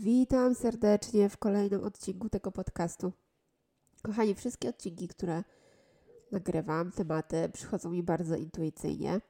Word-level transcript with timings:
Witam 0.00 0.54
serdecznie 0.54 1.28
w 1.28 1.36
kolejnym 1.36 1.84
odcinku 1.84 2.28
tego 2.28 2.52
podcastu. 2.52 3.12
Kochani, 4.02 4.34
wszystkie 4.34 4.68
odcinki, 4.68 5.08
które 5.08 5.44
nagrywam, 6.32 6.92
tematy 6.92 7.48
przychodzą 7.52 7.90
mi 7.90 8.02
bardzo 8.02 8.36
intuicyjnie. 8.36 9.20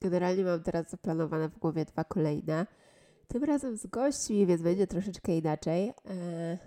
Generalnie 0.00 0.44
mam 0.44 0.62
teraz 0.62 0.90
zaplanowane 0.90 1.48
w 1.48 1.58
głowie 1.58 1.84
dwa 1.84 2.04
kolejne. 2.04 2.66
Tym 3.26 3.44
razem 3.44 3.76
z 3.76 3.86
gośćmi, 3.86 4.46
więc 4.46 4.62
będzie 4.62 4.86
troszeczkę 4.86 5.36
inaczej. 5.36 5.88
Eee, 5.88 6.58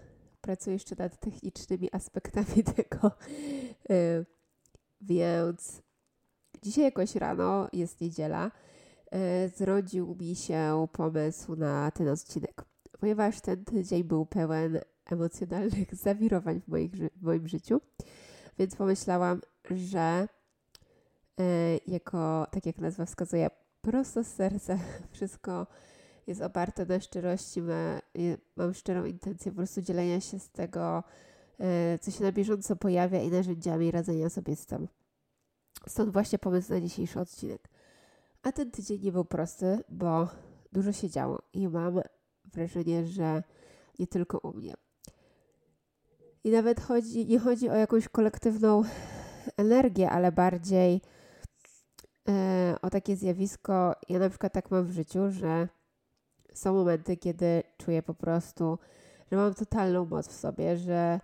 pracuję 0.42 0.74
jeszcze 0.74 0.96
nad 0.96 1.20
technicznymi 1.20 1.90
aspektami 1.92 2.64
tego. 2.76 3.12
Eee, 3.90 4.26
więc 5.02 5.82
dzisiaj 6.64 6.84
jakoś 6.84 7.16
rano, 7.16 7.68
jest 7.74 8.02
niedziela, 8.02 8.52
eee, 9.12 9.50
zrodził 9.50 10.16
mi 10.20 10.36
się 10.36 10.88
pomysł 10.94 11.56
na 11.56 11.92
ten 11.92 12.08
odcinek 12.08 12.71
ponieważ 13.02 13.42
ten 13.42 13.66
tydzień 13.66 14.04
był 14.04 14.26
pełen 14.26 14.80
emocjonalnych 15.06 15.96
zawirowań 16.06 16.62
w, 16.62 16.68
moich, 16.68 16.92
w 16.92 17.22
moim 17.22 17.48
życiu, 17.48 17.82
więc 18.60 18.76
pomyślałam, 18.76 19.42
że 19.72 20.28
e, 21.40 21.78
jako, 21.88 22.48
tak 22.52 22.66
jak 22.66 22.78
nazwa 22.78 23.06
wskazuje, 23.06 23.50
prosto 23.82 24.24
z 24.24 24.28
serca 24.28 24.78
wszystko 25.12 25.68
jest 26.28 26.42
oparte 26.42 26.86
na 26.86 27.00
szczerości, 27.00 27.62
ma, 27.62 28.02
mam 28.56 28.74
szczerą 28.74 29.06
intencję 29.06 29.52
po 29.52 29.56
prostu 29.56 29.82
dzielenia 29.82 30.22
się 30.22 30.40
z 30.40 30.50
tego, 30.50 31.04
e, 31.60 32.00
co 32.00 32.12
się 32.12 32.24
na 32.24 32.32
bieżąco 32.32 32.76
pojawia 32.76 33.22
i 33.22 33.32
narzędziami 33.32 33.92
radzenia 33.92 34.30
sobie 34.30 34.56
z 34.56 34.66
tym. 34.66 34.88
Stąd 35.88 36.14
właśnie 36.14 36.40
pomysł 36.40 36.74
na 36.74 36.82
dzisiejszy 36.82 37.20
odcinek. 37.20 37.70
A 38.44 38.52
ten 38.52 38.72
tydzień 38.72 39.02
nie 39.02 39.12
był 39.12 39.26
prosty, 39.26 39.84
bo 39.90 40.28
dużo 40.72 40.92
się 40.92 41.10
działo 41.10 41.42
i 41.54 41.68
mam 41.68 42.02
wrażenie, 42.54 43.08
że 43.08 43.44
nie 44.00 44.08
tylko 44.08 44.38
u 44.38 44.54
mnie. 44.54 44.74
I 46.44 46.52
nawet 46.52 46.82
chodzi, 46.82 47.26
nie 47.26 47.40
chodzi 47.40 47.70
o 47.70 47.76
jakąś 47.76 48.08
kolektywną 48.10 48.84
energię, 49.58 50.10
ale 50.10 50.32
bardziej 50.32 51.02
e, 52.30 52.76
o 52.82 52.90
takie 52.90 53.16
zjawisko. 53.16 53.96
Ja 54.10 54.20
na 54.20 54.30
przykład 54.30 54.54
tak 54.54 54.72
mam 54.72 54.86
w 54.86 54.92
życiu, 54.92 55.32
że 55.32 55.68
są 56.54 56.74
momenty, 56.74 57.18
kiedy 57.18 57.64
czuję 57.78 58.04
po 58.04 58.14
prostu, 58.14 58.78
że 59.32 59.38
mam 59.38 59.54
totalną 59.54 60.06
moc 60.06 60.28
w 60.28 60.34
sobie, 60.34 60.78
że 60.78 61.20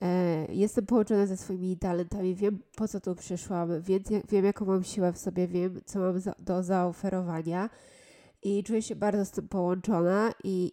e, 0.00 0.46
jestem 0.52 0.86
połączona 0.86 1.26
ze 1.26 1.36
swoimi 1.36 1.76
talentami, 1.76 2.34
wiem 2.34 2.58
po 2.76 2.88
co 2.88 3.00
tu 3.00 3.14
przyszłam, 3.14 3.82
wiem, 3.82 4.02
wiem 4.28 4.44
jaką 4.44 4.64
mam 4.64 4.84
siłę 4.84 5.12
w 5.12 5.18
sobie, 5.18 5.48
wiem 5.48 5.80
co 5.84 5.98
mam 5.98 6.20
za, 6.20 6.34
do 6.38 6.62
zaoferowania 6.62 7.70
i 8.44 8.64
czuję 8.64 8.82
się 8.82 8.96
bardzo 8.96 9.24
z 9.24 9.30
tym 9.30 9.48
połączona 9.48 10.32
i 10.44 10.72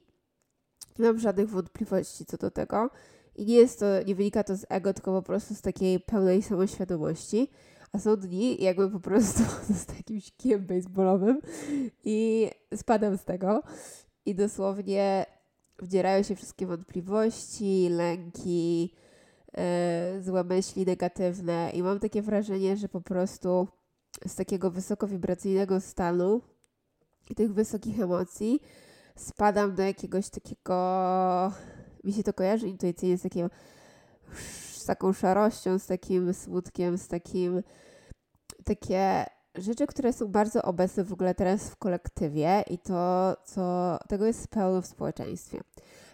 nie 0.99 1.05
mam 1.05 1.19
żadnych 1.19 1.49
wątpliwości 1.49 2.25
co 2.25 2.37
do 2.37 2.51
tego. 2.51 2.89
I 3.35 3.45
nie 3.45 3.55
jest 3.55 3.79
to, 3.79 3.85
nie 4.07 4.15
wynika 4.15 4.43
to 4.43 4.55
z 4.55 4.65
ego, 4.69 4.93
tylko 4.93 5.11
po 5.11 5.21
prostu 5.21 5.55
z 5.55 5.61
takiej 5.61 5.99
pełnej 5.99 6.41
samoświadomości. 6.41 7.51
A 7.93 7.99
są 7.99 8.15
dni, 8.15 8.63
jakby 8.63 8.89
po 8.89 8.99
prostu 8.99 9.43
z 9.81 9.85
takim 9.85 10.19
kijem 10.37 10.65
baseballowym 10.65 11.41
i 12.03 12.49
spadam 12.75 13.17
z 13.17 13.25
tego. 13.25 13.63
I 14.25 14.35
dosłownie 14.35 15.25
wdzierają 15.79 16.23
się 16.23 16.35
wszystkie 16.35 16.67
wątpliwości, 16.67 17.89
lęki, 17.89 18.93
yy, 19.57 20.23
złe 20.23 20.43
myśli 20.43 20.85
negatywne. 20.85 21.71
I 21.73 21.83
mam 21.83 21.99
takie 21.99 22.21
wrażenie, 22.21 22.77
że 22.77 22.89
po 22.89 23.01
prostu 23.01 23.67
z 24.27 24.35
takiego 24.35 24.71
wysokowibracyjnego 24.71 25.81
stanu 25.81 26.41
i 27.29 27.35
tych 27.35 27.53
wysokich 27.53 27.99
emocji 27.99 28.61
spadam 29.15 29.75
do 29.75 29.83
jakiegoś 29.83 30.29
takiego, 30.29 31.53
mi 32.03 32.13
się 32.13 32.23
to 32.23 32.33
kojarzy 32.33 32.67
intuicyjnie 32.67 33.17
z 33.17 33.21
takim, 33.21 33.49
z 34.73 34.85
taką 34.85 35.13
szarością, 35.13 35.79
z 35.79 35.85
takim 35.85 36.33
smutkiem, 36.33 36.97
z 36.97 37.07
takim, 37.07 37.63
takie 38.63 39.25
rzeczy, 39.55 39.87
które 39.87 40.13
są 40.13 40.27
bardzo 40.27 40.61
obecne 40.61 41.03
w 41.03 41.13
ogóle 41.13 41.35
teraz 41.35 41.69
w 41.69 41.75
kolektywie 41.75 42.63
i 42.69 42.77
to, 42.77 43.35
co 43.45 43.97
tego 44.07 44.25
jest 44.25 44.47
pełno 44.47 44.81
w 44.81 44.85
społeczeństwie. 44.85 45.61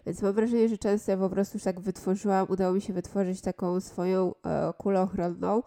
Więc 0.05 0.21
mam 0.21 0.33
wrażenie, 0.33 0.69
że 0.69 0.77
często 0.77 1.11
ja 1.11 1.17
po 1.17 1.29
prostu 1.29 1.57
już 1.57 1.63
tak 1.63 1.79
wytworzyłam, 1.79 2.47
udało 2.49 2.73
mi 2.73 2.81
się 2.81 2.93
wytworzyć 2.93 3.41
taką 3.41 3.79
swoją 3.79 4.33
e, 4.45 4.73
kulę 4.77 5.01
ochronną, 5.01 5.63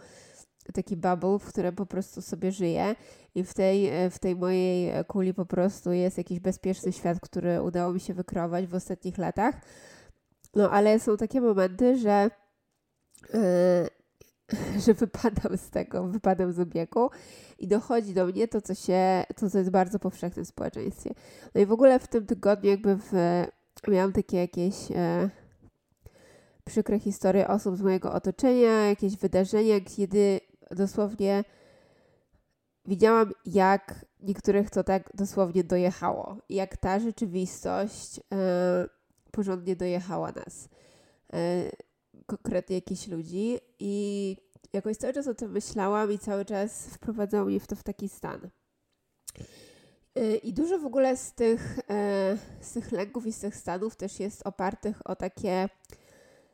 taki 0.72 0.96
bubble, 0.96 1.38
w 1.38 1.44
którym 1.44 1.74
po 1.74 1.86
prostu 1.86 2.22
sobie 2.22 2.52
żyję 2.52 2.94
i 3.34 3.44
w 3.44 3.54
tej, 3.54 3.88
e, 3.88 4.10
w 4.10 4.18
tej 4.18 4.36
mojej 4.36 5.04
kuli 5.04 5.34
po 5.34 5.46
prostu 5.46 5.92
jest 5.92 6.18
jakiś 6.18 6.40
bezpieczny 6.40 6.92
świat, 6.92 7.20
który 7.20 7.62
udało 7.62 7.92
mi 7.92 8.00
się 8.00 8.14
wykreować 8.14 8.66
w 8.66 8.74
ostatnich 8.74 9.18
latach. 9.18 9.54
No 10.54 10.70
ale 10.70 11.00
są 11.00 11.16
takie 11.16 11.40
momenty, 11.40 11.96
że 11.96 12.30
yy, 13.34 13.40
że 14.86 14.94
wypadam 14.94 15.56
z 15.56 15.70
tego, 15.70 16.06
wypadam 16.06 16.52
z 16.52 16.60
obiegu 16.60 17.10
i 17.58 17.68
dochodzi 17.68 18.14
do 18.14 18.26
mnie 18.26 18.48
to, 18.48 18.60
co 18.60 18.74
się, 18.74 19.24
to, 19.36 19.50
co 19.50 19.58
jest 19.58 19.70
bardzo 19.70 19.98
powszechne 19.98 20.44
w 20.44 20.48
społeczeństwie. 20.48 21.14
No 21.54 21.60
i 21.60 21.66
w 21.66 21.72
ogóle 21.72 21.98
w 21.98 22.08
tym 22.08 22.26
tygodniu 22.26 22.70
jakby 22.70 22.96
w, 22.96 23.12
miałam 23.88 24.12
takie 24.12 24.36
jakieś 24.36 24.74
e, 24.94 25.30
przykre 26.64 26.98
historie 26.98 27.48
osób 27.48 27.76
z 27.76 27.82
mojego 27.82 28.12
otoczenia, 28.12 28.86
jakieś 28.86 29.16
wydarzenia, 29.16 29.80
kiedy 29.80 30.40
dosłownie 30.70 31.44
widziałam, 32.84 33.32
jak 33.46 34.06
niektórych 34.20 34.70
to 34.70 34.84
tak 34.84 35.10
dosłownie 35.14 35.64
dojechało. 35.64 36.36
Jak 36.48 36.76
ta 36.76 36.98
rzeczywistość 37.00 38.20
e, 38.34 38.88
porządnie 39.30 39.76
dojechała 39.76 40.32
nas. 40.32 40.68
E, 41.32 41.70
konkretnie 42.26 42.76
jakichś 42.76 43.08
ludzi. 43.08 43.58
I 43.78 44.36
jakoś 44.72 44.96
cały 44.96 45.12
czas 45.12 45.26
o 45.26 45.34
tym 45.34 45.50
myślałam 45.50 46.12
i 46.12 46.18
cały 46.18 46.44
czas 46.44 46.86
wprowadzało 46.86 47.46
mnie 47.46 47.60
w 47.60 47.66
to 47.66 47.76
w 47.76 47.82
taki 47.82 48.08
stan. 48.08 48.50
E, 50.14 50.36
I 50.36 50.52
dużo 50.52 50.78
w 50.78 50.86
ogóle 50.86 51.16
z 51.16 51.32
tych, 51.32 51.78
z 52.60 52.72
tych 52.72 52.92
lęków 52.92 53.26
i 53.26 53.32
z 53.32 53.38
tych 53.40 53.56
stanów 53.56 53.96
też 53.96 54.20
jest 54.20 54.46
opartych 54.46 55.10
o 55.10 55.16
takie 55.16 55.68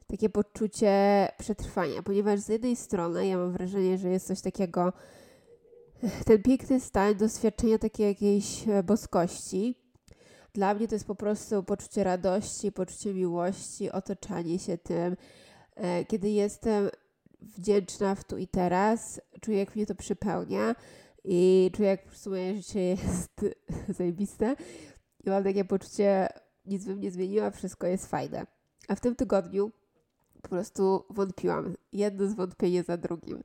takie 0.06 0.28
poczucie 0.30 1.28
przetrwania, 1.38 2.02
ponieważ 2.02 2.40
z 2.40 2.48
jednej 2.48 2.76
strony 2.76 3.26
ja 3.26 3.36
mam 3.36 3.52
wrażenie, 3.52 3.98
że 3.98 4.08
jest 4.08 4.26
coś 4.26 4.40
takiego, 4.40 4.92
ten 6.26 6.42
piękny 6.42 6.80
stan 6.80 7.16
doświadczenia 7.16 7.78
takiej 7.78 8.06
jakiejś 8.06 8.68
e, 8.68 8.82
boskości. 8.82 9.74
Dla 10.52 10.74
mnie 10.74 10.88
to 10.88 10.94
jest 10.94 11.06
po 11.06 11.14
prostu 11.14 11.62
poczucie 11.62 12.04
radości, 12.04 12.72
poczucie 12.72 13.14
miłości, 13.14 13.90
otoczanie 13.90 14.58
się 14.58 14.78
tym. 14.78 15.16
E, 15.74 16.04
kiedy 16.04 16.30
jestem 16.30 16.90
wdzięczna 17.40 18.14
w 18.14 18.24
tu 18.24 18.38
i 18.38 18.48
teraz, 18.48 19.20
czuję, 19.40 19.58
jak 19.58 19.76
mnie 19.76 19.86
to 19.86 19.94
przypełnia 19.94 20.74
i 21.24 21.70
czuję, 21.74 21.88
jak 21.88 22.04
prostu 22.04 22.30
moje 22.30 22.56
życie 22.56 22.80
jest 22.80 23.40
zajebiste. 23.98 24.56
I 25.24 25.30
mam 25.30 25.44
takie 25.44 25.64
poczucie, 25.64 26.28
nic 26.66 26.84
bym 26.84 27.00
nie 27.00 27.10
zmieniła, 27.10 27.50
wszystko 27.50 27.86
jest 27.86 28.06
fajne. 28.06 28.46
A 28.88 28.94
w 28.94 29.00
tym 29.00 29.16
tygodniu 29.16 29.72
po 30.46 30.50
prostu 30.50 31.04
wątpiłam. 31.10 31.74
Jedno 31.92 32.28
zwątpienie 32.28 32.82
za 32.82 32.96
drugim. 32.96 33.42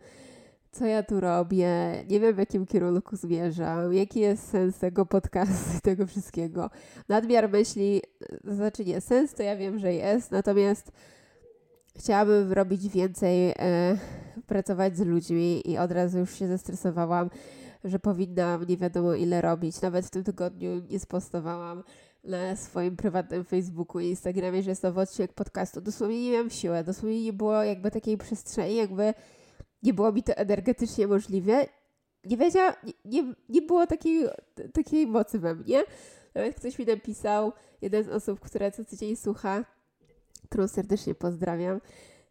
Co 0.72 0.86
ja 0.86 1.04
tu 1.04 1.20
robię? 1.20 1.70
Nie 2.10 2.20
wiem, 2.20 2.36
w 2.36 2.38
jakim 2.38 2.66
kierunku 2.66 3.16
zmierzam. 3.16 3.94
Jaki 3.94 4.20
jest 4.20 4.50
sens 4.50 4.80
tego 4.80 5.06
podcastu 5.06 5.78
i 5.78 5.82
tego 5.82 6.08
wszystkiego? 6.08 6.70
Nadmiar 7.10 7.50
myśli, 7.50 8.02
znaczy 8.44 8.86
nie, 8.86 9.02
sens 9.02 9.34
to 9.34 9.44
ja 9.44 9.56
wiem, 9.56 9.80
że 9.80 9.94
jest, 9.94 10.32
natomiast 10.32 10.92
chciałabym 11.96 12.54
robić 12.54 12.88
więcej, 12.88 13.50
e, 13.50 13.98
pracować 14.48 14.98
z 14.98 15.02
ludźmi 15.02 15.72
i 15.72 15.78
od 15.78 15.92
razu 15.92 16.20
już 16.20 16.34
się 16.34 16.48
zestresowałam, 16.48 17.30
że 17.84 18.00
powinnam 18.00 18.64
nie 18.64 18.78
wiadomo 18.78 19.14
ile 19.14 19.42
robić. 19.42 19.82
Nawet 19.82 20.06
w 20.06 20.10
tym 20.10 20.24
tygodniu 20.24 20.82
nie 20.90 21.00
spostowałam 21.00 21.84
na 22.24 22.56
swoim 22.56 22.96
prywatnym 22.96 23.46
Facebooku 23.46 24.02
i 24.02 24.10
Instagramie, 24.10 24.64
że 24.64 24.70
jest 24.70 24.82
to 24.82 24.88
odcinek 24.88 25.34
podcastu. 25.34 25.82
Dosłownie 25.82 26.24
nie 26.24 26.32
miałam 26.32 26.50
siły, 26.50 26.84
dosłownie 26.84 27.24
nie 27.24 27.34
było 27.34 27.64
jakby 27.64 27.92
takiej 27.92 28.18
przestrzeni, 28.18 28.76
jakby 28.76 29.14
nie 29.84 29.94
było 29.94 30.12
mi 30.12 30.24
to 30.24 30.36
energetycznie 30.36 31.08
możliwe. 31.08 31.66
Nie 32.26 32.38
wiedziałam, 32.38 32.74
nie, 32.84 32.94
nie, 33.06 33.34
nie 33.50 33.62
było 33.62 33.88
takiej, 33.88 34.26
takiej 34.74 35.08
mocy 35.08 35.40
we 35.40 35.56
mnie. 35.56 35.84
Nawet 36.36 36.56
ktoś 36.56 36.80
mi 36.80 36.86
napisał, 36.86 37.52
jeden 37.82 38.04
z 38.04 38.10
osób, 38.10 38.40
która 38.40 38.72
co 38.72 38.86
tydzień 38.86 39.16
słucha 39.16 39.66
którą 40.52 40.68
serdecznie 40.68 41.16
pozdrawiam. 41.16 41.82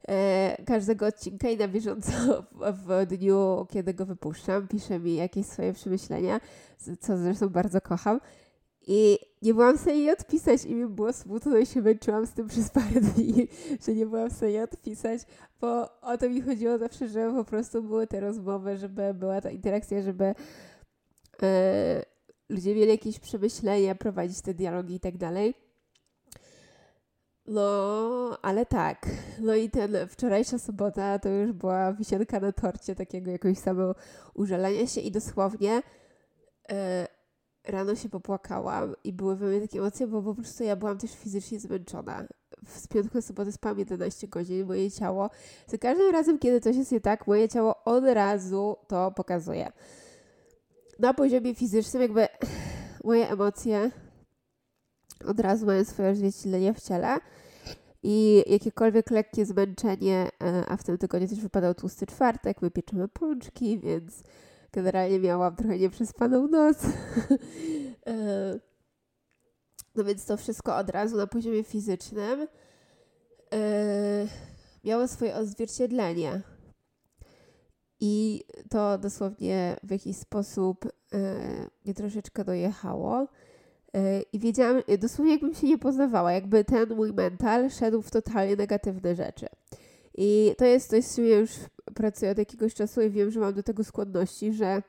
E, 0.09 0.63
każdego 0.67 1.07
odcinka 1.07 1.49
i 1.49 1.57
na 1.57 1.69
bieżąco 1.69 2.11
w, 2.53 2.87
w, 2.87 3.07
dniu, 3.07 3.67
kiedy 3.71 3.95
go 3.95 4.07
wypuszczam, 4.07 4.69
pisze 4.69 4.99
mi 4.99 5.15
jakieś 5.15 5.47
swoje 5.47 5.73
przemyślenia, 5.73 6.41
co 7.01 7.19
zresztą 7.19 7.49
bardzo 7.49 7.81
kocham. 7.81 8.21
I 8.87 9.19
nie 9.43 9.55
byłam 9.55 9.79
w 9.79 9.81
stanie 9.81 9.99
jej 9.99 10.11
odpisać 10.11 10.65
i 10.65 10.75
mi 10.75 10.87
było 10.87 11.13
smutno 11.13 11.59
i 11.59 11.67
się 11.67 11.83
męczyłam 11.83 12.27
z 12.27 12.33
tym 12.33 12.49
przez 12.49 12.71
parę 12.71 13.01
dni, 13.01 13.49
że 13.87 13.95
nie 13.95 14.07
byłam 14.07 14.31
w 14.31 14.33
stanie 14.33 14.63
odpisać, 14.63 15.21
bo 15.61 16.01
o 16.01 16.19
to 16.19 16.31
mi 16.31 16.41
chodziło 16.41 16.79
zawsze, 16.79 17.09
żeby 17.09 17.37
po 17.37 17.45
prostu 17.45 17.83
były 17.83 18.07
te 18.07 18.21
rozmowy, 18.21 18.77
żeby 18.77 19.15
była 19.15 19.41
ta 19.41 19.51
interakcja, 19.51 20.03
żeby 20.03 20.35
e, 21.43 22.05
ludzie 22.49 22.75
mieli 22.75 22.91
jakieś 22.91 23.19
przemyślenia, 23.19 23.95
prowadzić 23.95 24.41
te 24.41 24.55
dialogi 24.55 24.95
i 24.95 25.01
tak 25.01 25.19
dalej. 25.19 25.55
No, 27.47 28.39
ale 28.43 28.67
tak. 28.67 29.07
No 29.41 29.55
i 29.55 29.71
ten 29.71 29.97
wczorajsza 30.09 30.59
sobota 30.59 31.19
to 31.19 31.29
już 31.29 31.53
była 31.53 31.93
wisienka 31.93 32.41
na 32.41 32.53
torcie 32.53 32.95
takiego 32.95 33.31
jakiegoś 33.31 33.59
samo 33.59 33.95
użalenia 34.35 34.87
się 34.87 35.01
i 35.01 35.11
dosłownie 35.11 35.83
e, 36.71 37.07
rano 37.65 37.95
się 37.95 38.09
popłakałam 38.09 38.95
i 39.05 39.13
były 39.13 39.37
we 39.37 39.47
mnie 39.47 39.61
takie 39.61 39.79
emocje, 39.79 40.07
bo 40.07 40.23
po 40.23 40.35
prostu 40.35 40.65
ja 40.65 40.77
byłam 40.77 40.99
też 40.99 41.11
fizycznie 41.15 41.61
zmęczona. 41.61 42.25
W 42.65 42.89
piątku 42.89 43.19
na 43.19 43.23
sobotę 43.23 43.53
spałam 43.53 43.79
11 43.79 44.29
godzin, 44.29 44.67
moje 44.67 44.91
ciało, 44.91 45.31
za 45.67 45.79
każdym 45.79 46.13
razem, 46.13 46.39
kiedy 46.39 46.61
coś 46.61 46.77
jest 46.77 46.93
nie 46.93 47.01
tak, 47.01 47.27
moje 47.27 47.49
ciało 47.49 47.85
od 47.85 48.05
razu 48.05 48.77
to 48.89 49.13
pokazuje. 49.13 49.73
Na 50.99 51.15
poziomie 51.15 51.55
fizycznym 51.55 52.03
jakby 52.03 52.29
moje 53.05 53.31
emocje 53.31 53.91
od 55.27 55.41
razu 55.41 55.67
mają 55.67 55.85
swoje 55.85 56.11
odzwierciedlenie 56.11 56.75
w 56.75 56.81
ciele 56.81 57.19
i 58.03 58.45
jakiekolwiek 58.47 59.11
lekkie 59.11 59.47
zmęczenie, 59.47 60.29
e, 60.43 60.65
a 60.69 60.77
w 60.77 60.85
tym 60.85 60.99
tygodniu 60.99 61.29
też 61.29 61.41
wypadał 61.41 61.75
tłusty 61.75 62.07
czwartek, 62.07 62.63
my 62.63 62.71
pieczymy 62.71 63.09
pączki, 63.09 63.79
więc 63.79 64.23
generalnie 64.73 65.19
miałam 65.19 65.57
trochę 65.57 65.79
nieprzespaną 65.79 66.49
noc. 66.49 66.77
E, 68.07 68.59
no 69.95 70.05
więc 70.05 70.25
to 70.25 70.37
wszystko 70.37 70.77
od 70.77 70.91
razu 70.91 71.17
na 71.17 71.27
poziomie 71.27 71.65
fizycznym 71.65 72.49
e, 73.53 74.27
miało 74.85 75.09
swoje 75.09 75.37
odzwierciedlenie. 75.37 76.43
I 78.01 78.45
to 78.71 78.99
dosłownie 78.99 79.77
w 79.83 79.91
jakiś 79.91 80.17
sposób 80.17 80.93
mnie 81.85 81.95
troszeczkę 81.95 82.45
dojechało. 82.45 83.29
I 84.33 84.39
wiedziałam, 84.39 84.83
dosłownie 84.99 85.33
jakbym 85.33 85.55
się 85.55 85.67
nie 85.67 85.79
poznawała, 85.79 86.33
jakby 86.33 86.65
ten 86.65 86.95
mój 86.95 87.13
mental 87.13 87.71
szedł 87.71 88.03
w 88.03 88.11
totalnie 88.11 88.57
negatywne 88.57 89.15
rzeczy. 89.15 89.47
I 90.23 90.55
to 90.59 90.65
jest 90.65 90.91
coś, 90.91 91.05
z 91.05 91.15
czym 91.15 91.27
ja 91.27 91.37
już 91.37 91.51
pracuję 91.95 92.31
od 92.31 92.39
jakiegoś 92.39 92.75
czasu 92.75 93.03
i 93.03 93.11
wiem, 93.11 93.31
że 93.31 93.41
mam 93.41 93.55
do 93.55 93.63
tego 93.63 93.85
skłonności, 93.85 94.53
że 94.53 94.83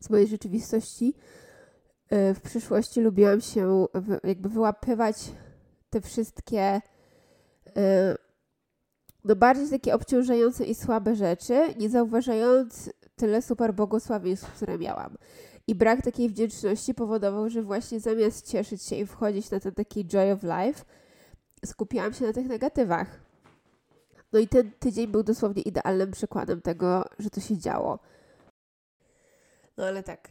z 0.00 0.10
mojej 0.10 0.26
rzeczywistości 0.26 1.14
e, 2.10 2.34
w 2.34 2.40
przyszłości 2.40 3.00
lubiłam 3.00 3.40
się 3.40 3.86
jakby 4.24 4.48
wyłapywać 4.48 5.16
te 5.90 6.00
wszystkie 6.00 6.80
e, 7.76 8.16
no 9.24 9.36
bardziej 9.36 9.68
takie 9.68 9.94
obciążające 9.94 10.64
i 10.64 10.74
słabe 10.74 11.16
rzeczy, 11.16 11.74
nie 11.78 11.90
zauważając 11.90 12.90
tyle 13.16 13.42
super 13.42 13.74
błogosławieństw, 13.74 14.52
które 14.52 14.78
miałam. 14.78 15.16
I 15.66 15.74
brak 15.74 16.02
takiej 16.02 16.28
wdzięczności 16.28 16.94
powodował, 16.94 17.50
że 17.50 17.62
właśnie 17.62 18.00
zamiast 18.00 18.46
cieszyć 18.46 18.82
się 18.82 18.96
i 18.96 19.06
wchodzić 19.06 19.50
na 19.50 19.60
ten 19.60 19.74
taki 19.74 20.04
joy 20.04 20.32
of 20.32 20.42
life, 20.42 20.84
skupiałam 21.64 22.12
się 22.12 22.26
na 22.26 22.32
tych 22.32 22.46
negatywach. 22.46 23.27
No 24.32 24.38
i 24.38 24.48
ten 24.48 24.72
tydzień 24.72 25.06
był 25.06 25.22
dosłownie 25.22 25.62
idealnym 25.62 26.10
przykładem 26.10 26.62
tego, 26.62 27.04
że 27.18 27.30
to 27.30 27.40
się 27.40 27.58
działo. 27.58 27.98
No 29.76 29.84
ale 29.86 30.02
tak, 30.02 30.30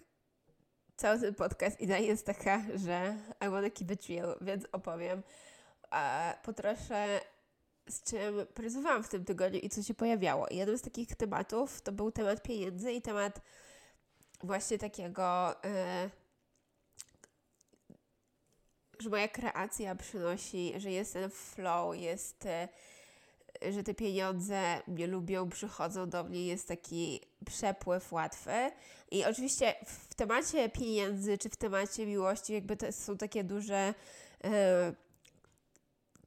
cały 0.95 1.19
ten 1.19 1.35
podcast 1.35 1.81
idea 1.81 1.97
jest 1.97 2.25
taka, 2.25 2.61
że 2.75 3.17
I 3.47 3.49
wanna 3.49 3.69
keep 3.69 3.91
it 3.91 4.07
real, 4.09 4.37
więc 4.41 4.65
opowiem 4.71 5.23
a 5.89 6.33
po 6.43 6.53
trosze 6.53 7.21
z 7.89 8.03
czym 8.03 8.47
pracowałam 8.53 9.03
w 9.03 9.09
tym 9.09 9.25
tygodniu 9.25 9.59
i 9.59 9.69
co 9.69 9.83
się 9.83 9.93
pojawiało. 9.93 10.47
I 10.47 10.55
jednym 10.55 10.77
z 10.77 10.81
takich 10.81 11.15
tematów 11.15 11.81
to 11.81 11.91
był 11.91 12.11
temat 12.11 12.43
pieniędzy 12.43 12.91
i 12.91 13.01
temat 13.01 13.41
właśnie 14.43 14.77
takiego, 14.77 15.55
yy, 15.63 16.09
że 18.99 19.09
moja 19.09 19.27
kreacja 19.27 19.95
przynosi, 19.95 20.73
że 20.77 20.91
jest 20.91 21.13
ten 21.13 21.29
flow, 21.29 21.95
jest, 21.95 22.45
yy, 22.45 22.67
że 23.71 23.83
te 23.83 23.93
pieniądze 23.93 24.81
mnie 24.87 25.07
lubią, 25.07 25.49
przychodzą 25.49 26.09
do 26.09 26.23
mnie, 26.23 26.47
jest 26.47 26.67
taki 26.67 27.21
przepływ 27.45 28.11
łatwy. 28.11 28.51
I 29.11 29.25
oczywiście 29.25 29.75
w 29.85 30.15
temacie 30.15 30.69
pieniędzy 30.69 31.37
czy 31.37 31.49
w 31.49 31.55
temacie 31.55 32.05
miłości, 32.05 32.53
jakby 32.53 32.77
to 32.77 32.91
są 32.91 33.17
takie 33.17 33.43
duże. 33.43 33.93
Yy, 34.43 34.49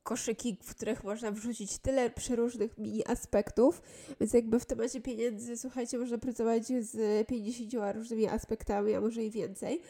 koszyki, 0.03 0.57
w 0.63 0.75
których 0.75 1.05
można 1.05 1.31
wrzucić 1.31 1.79
tyle 1.79 2.11
przeróżnych 2.11 2.79
mini 2.79 3.07
aspektów, 3.07 3.83
więc 4.21 4.33
jakby 4.33 4.61
w 4.61 4.67
temacie 4.67 5.01
pieniędzy, 5.01 5.57
słuchajcie, 5.57 5.99
można 5.99 6.19
pracować 6.19 6.67
z 6.67 7.27
50 7.29 7.95
różnymi 7.95 8.29
aspektami, 8.29 8.95
a 8.95 9.01
może 9.01 9.25
i 9.25 9.31
więcej. 9.31 9.83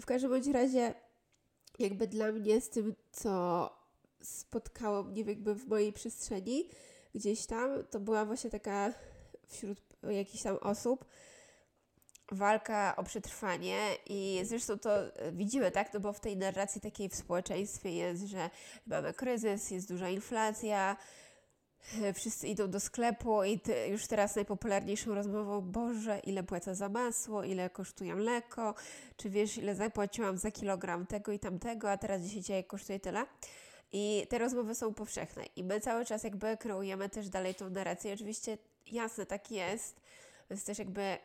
W 0.00 0.06
każdym 0.06 0.30
bądź 0.30 0.46
razie, 0.46 0.94
jakby 1.78 2.06
dla 2.06 2.32
mnie 2.32 2.60
z 2.60 2.70
tym, 2.70 2.94
co 3.12 3.70
spotkało 4.22 5.02
mnie 5.02 5.22
jakby 5.22 5.54
w 5.54 5.68
mojej 5.68 5.92
przestrzeni, 5.92 6.68
gdzieś 7.14 7.46
tam, 7.46 7.84
to 7.90 8.00
była 8.00 8.24
właśnie 8.24 8.50
taka 8.50 8.92
wśród 9.48 9.78
jakichś 10.02 10.42
tam 10.42 10.56
osób, 10.56 11.04
walka 12.32 12.96
o 12.96 13.02
przetrwanie 13.02 13.78
i 14.06 14.40
zresztą 14.44 14.78
to 14.78 15.16
e, 15.16 15.32
widzimy, 15.32 15.70
tak, 15.70 15.94
no 15.94 16.00
bo 16.00 16.12
w 16.12 16.20
tej 16.20 16.36
narracji 16.36 16.80
takiej 16.80 17.08
w 17.08 17.14
społeczeństwie 17.14 17.90
jest, 17.90 18.22
że 18.22 18.50
mamy 18.86 19.14
kryzys, 19.14 19.70
jest 19.70 19.88
duża 19.88 20.08
inflacja, 20.08 20.96
e, 22.02 22.12
wszyscy 22.12 22.48
idą 22.48 22.70
do 22.70 22.80
sklepu 22.80 23.44
i 23.44 23.60
już 23.88 24.06
teraz 24.06 24.36
najpopularniejszą 24.36 25.14
rozmową, 25.14 25.60
Boże, 25.60 26.18
ile 26.18 26.42
płacę 26.42 26.74
za 26.74 26.88
masło, 26.88 27.44
ile 27.44 27.70
kosztuje 27.70 28.14
mleko, 28.14 28.74
czy 29.16 29.30
wiesz, 29.30 29.58
ile 29.58 29.74
zapłaciłam 29.74 30.38
za 30.38 30.50
kilogram 30.50 31.06
tego 31.06 31.32
i 31.32 31.38
tamtego, 31.38 31.90
a 31.90 31.96
teraz 31.96 32.22
dzisiaj 32.22 32.64
kosztuje 32.64 33.00
tyle. 33.00 33.26
I 33.92 34.26
te 34.28 34.38
rozmowy 34.38 34.74
są 34.74 34.94
powszechne 34.94 35.44
i 35.56 35.64
my 35.64 35.80
cały 35.80 36.04
czas 36.04 36.24
jakby 36.24 36.56
kreujemy 36.56 37.08
też 37.08 37.28
dalej 37.28 37.54
tą 37.54 37.70
narrację. 37.70 38.14
Oczywiście 38.14 38.58
jasne, 38.86 39.26
tak 39.26 39.50
jest, 39.50 40.00
więc 40.50 40.64
też 40.64 40.78
jakby 40.78 41.18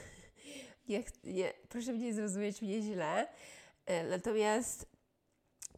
nie, 0.88 1.02
nie, 1.24 1.52
proszę 1.68 1.92
mnie 1.92 2.14
zrozumieć 2.14 2.62
mnie 2.62 2.82
źle. 2.82 3.28
E, 3.86 4.04
natomiast 4.04 4.86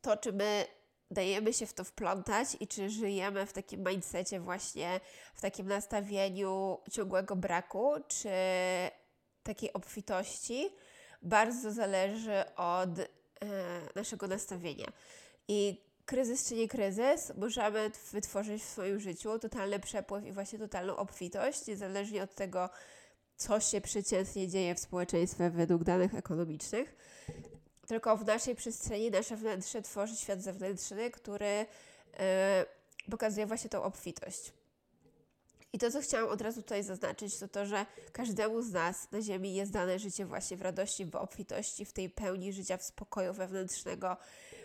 to, 0.03 0.17
czy 0.17 0.33
my 0.33 0.67
dajemy 1.11 1.53
się 1.53 1.67
w 1.67 1.73
to 1.73 1.85
wplątać 1.85 2.49
i 2.61 2.67
czy 2.67 2.91
żyjemy 2.91 3.47
w 3.47 3.53
takim 3.53 3.89
mindsetie 3.89 4.41
właśnie, 4.41 5.01
w 5.35 5.41
takim 5.41 5.67
nastawieniu 5.69 6.79
ciągłego 6.91 7.37
braku, 7.37 7.95
czy 8.09 8.31
takiej 9.43 9.73
obfitości, 9.73 10.69
bardzo 11.23 11.73
zależy 11.73 12.45
od 12.57 12.99
e, 12.99 13.07
naszego 13.95 14.27
nastawienia. 14.27 14.87
I 15.49 15.81
kryzys 16.13 16.49
czy 16.49 16.55
nie 16.55 16.69
kryzys, 16.69 17.33
możemy 17.37 17.91
wytworzyć 18.13 18.63
w 18.63 18.69
swoim 18.69 19.01
życiu 19.01 19.39
totalny 19.39 19.81
przepływ 19.81 20.25
i 20.25 20.33
właśnie 20.33 20.59
totalną 20.59 20.97
obfitość, 20.97 21.67
niezależnie 21.67 22.23
od 22.23 22.35
tego, 22.35 22.71
co 23.37 23.61
się 23.61 23.81
przeciętnie 23.81 24.49
dzieje 24.49 24.75
w 24.75 24.79
społeczeństwie 24.81 25.51
według 25.51 25.85
danych 25.85 26.15
ekonomicznych. 26.15 26.97
Tylko 27.87 28.17
w 28.17 28.27
naszej 28.27 28.55
przestrzeni 28.55 29.11
nasze 29.11 29.37
wnętrze 29.37 29.83
tworzy 29.83 30.17
świat 30.17 30.43
zewnętrzny, 30.43 31.11
który 31.11 31.67
yy, 33.07 33.11
pokazuje 33.11 33.47
właśnie 33.47 33.71
tą 33.71 33.83
obfitość. 33.83 34.53
I 35.73 35.79
to, 35.79 35.91
co 35.91 36.01
chciałam 36.01 36.29
od 36.29 36.41
razu 36.41 36.63
tutaj 36.63 36.85
zaznaczyć, 36.85 37.39
to 37.39 37.49
to, 37.49 37.67
że 37.67 37.87
każdemu 38.13 38.63
z 38.63 38.73
nas 38.73 39.13
na 39.13 39.23
Ziemi 39.23 39.55
jest 39.55 39.73
dane 39.73 39.99
życie 39.99 40.27
właśnie 40.27 40.57
w 40.57 40.63
radości, 40.63 41.07
w 41.07 41.17
obfitości, 41.17 41.85
w 41.85 41.93
tej 41.93 42.11
pełni 42.11 42.53
życia, 42.53 42.77
w 42.77 42.83
spokoju 42.83 43.33
wewnętrznego, 43.33 44.17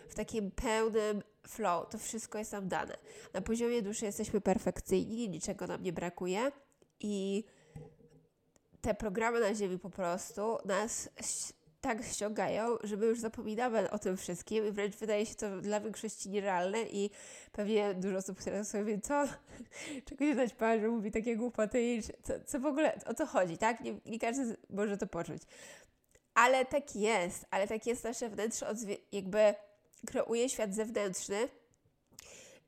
w 0.08 0.14
takim 0.14 0.50
pełnym 0.50 1.22
flow. 1.46 1.88
To 1.90 1.98
wszystko 1.98 2.38
jest 2.38 2.52
nam 2.52 2.68
dane. 2.68 2.96
Na 3.34 3.40
poziomie 3.40 3.82
duszy 3.82 4.04
jesteśmy 4.04 4.40
perfekcyjni, 4.40 5.28
niczego 5.28 5.66
nam 5.66 5.82
nie 5.82 5.92
brakuje 5.92 6.52
i 7.00 7.44
te 8.80 8.94
programy 8.94 9.40
na 9.40 9.54
Ziemi 9.54 9.78
po 9.78 9.90
prostu 9.90 10.58
nas 10.64 11.08
tak 11.80 12.04
ściągają, 12.04 12.76
że 12.84 12.96
my 12.96 13.06
już 13.06 13.20
zapominamy 13.20 13.90
o 13.90 13.98
tym 13.98 14.16
wszystkim 14.16 14.68
i 14.68 14.70
wręcz 14.70 14.96
wydaje 14.96 15.26
się 15.26 15.34
to 15.34 15.60
dla 15.60 15.80
większości 15.80 16.30
nierealne 16.30 16.82
i 16.82 17.10
pewnie 17.52 17.94
dużo 17.94 18.16
osób 18.16 18.42
teraz 18.42 18.68
sobie 18.68 19.00
co? 19.00 19.24
Czego 20.06 20.24
się 20.24 20.34
dać 20.34 20.54
pan, 20.54 20.80
że 20.80 20.88
mówi 20.88 21.10
takie 21.10 21.36
głupoty 21.36 21.82
i 21.82 22.02
co, 22.02 22.32
co 22.46 22.60
w 22.60 22.66
ogóle, 22.66 22.98
o 23.06 23.14
co 23.14 23.26
chodzi, 23.26 23.58
tak? 23.58 23.80
Nie, 23.80 23.94
nie 24.06 24.18
każdy 24.18 24.56
może 24.70 24.96
to 24.96 25.06
poczuć. 25.06 25.42
Ale 26.34 26.64
tak 26.64 26.96
jest, 26.96 27.46
ale 27.50 27.68
tak 27.68 27.86
jest 27.86 28.04
nasze 28.04 28.28
wnętrze, 28.28 28.74
jakby 29.12 29.54
kreuje 30.06 30.48
świat 30.48 30.74
zewnętrzny 30.74 31.48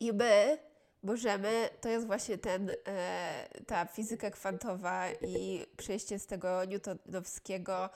I 0.00 0.12
my 0.12 0.58
możemy, 1.02 1.68
to 1.80 1.88
jest 1.88 2.06
właśnie 2.06 2.38
ten, 2.38 2.70
e, 2.86 3.48
ta 3.66 3.86
fizyka 3.86 4.30
kwantowa 4.30 5.12
i 5.12 5.66
przejście 5.76 6.18
z 6.18 6.26
tego 6.26 6.64
newtonowskiego 6.64 7.90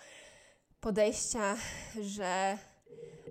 podejścia, 0.80 1.56
że 2.00 2.58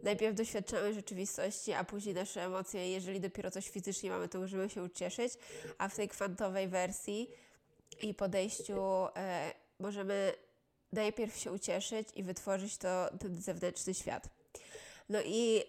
najpierw 0.04 0.36
doświadczamy 0.36 0.94
rzeczywistości, 0.94 1.74
a 1.74 1.84
później 1.84 2.16
nasze 2.16 2.44
emocje, 2.44 2.92
jeżeli 2.92 3.20
dopiero 3.20 3.52
coś 3.52 3.70
fizycznie 3.70 4.10
mamy, 4.10 4.30
to 4.30 4.40
możemy 4.40 4.70
się 4.70 4.84
ucieszyć, 4.84 5.34
a 5.78 5.90
w 5.90 5.96
tej 5.96 6.08
kwantowej 6.08 6.68
wersji 6.68 7.30
i 8.02 8.14
podejściu 8.14 8.82
e, 9.16 9.54
możemy 9.80 10.34
najpierw 10.92 11.38
się 11.38 11.52
ucieszyć 11.52 12.08
i 12.16 12.24
wytworzyć 12.24 12.78
to, 12.78 13.10
ten 13.20 13.42
zewnętrzny 13.42 13.94
świat. 13.94 14.30
No 15.10 15.20
i 15.26 15.64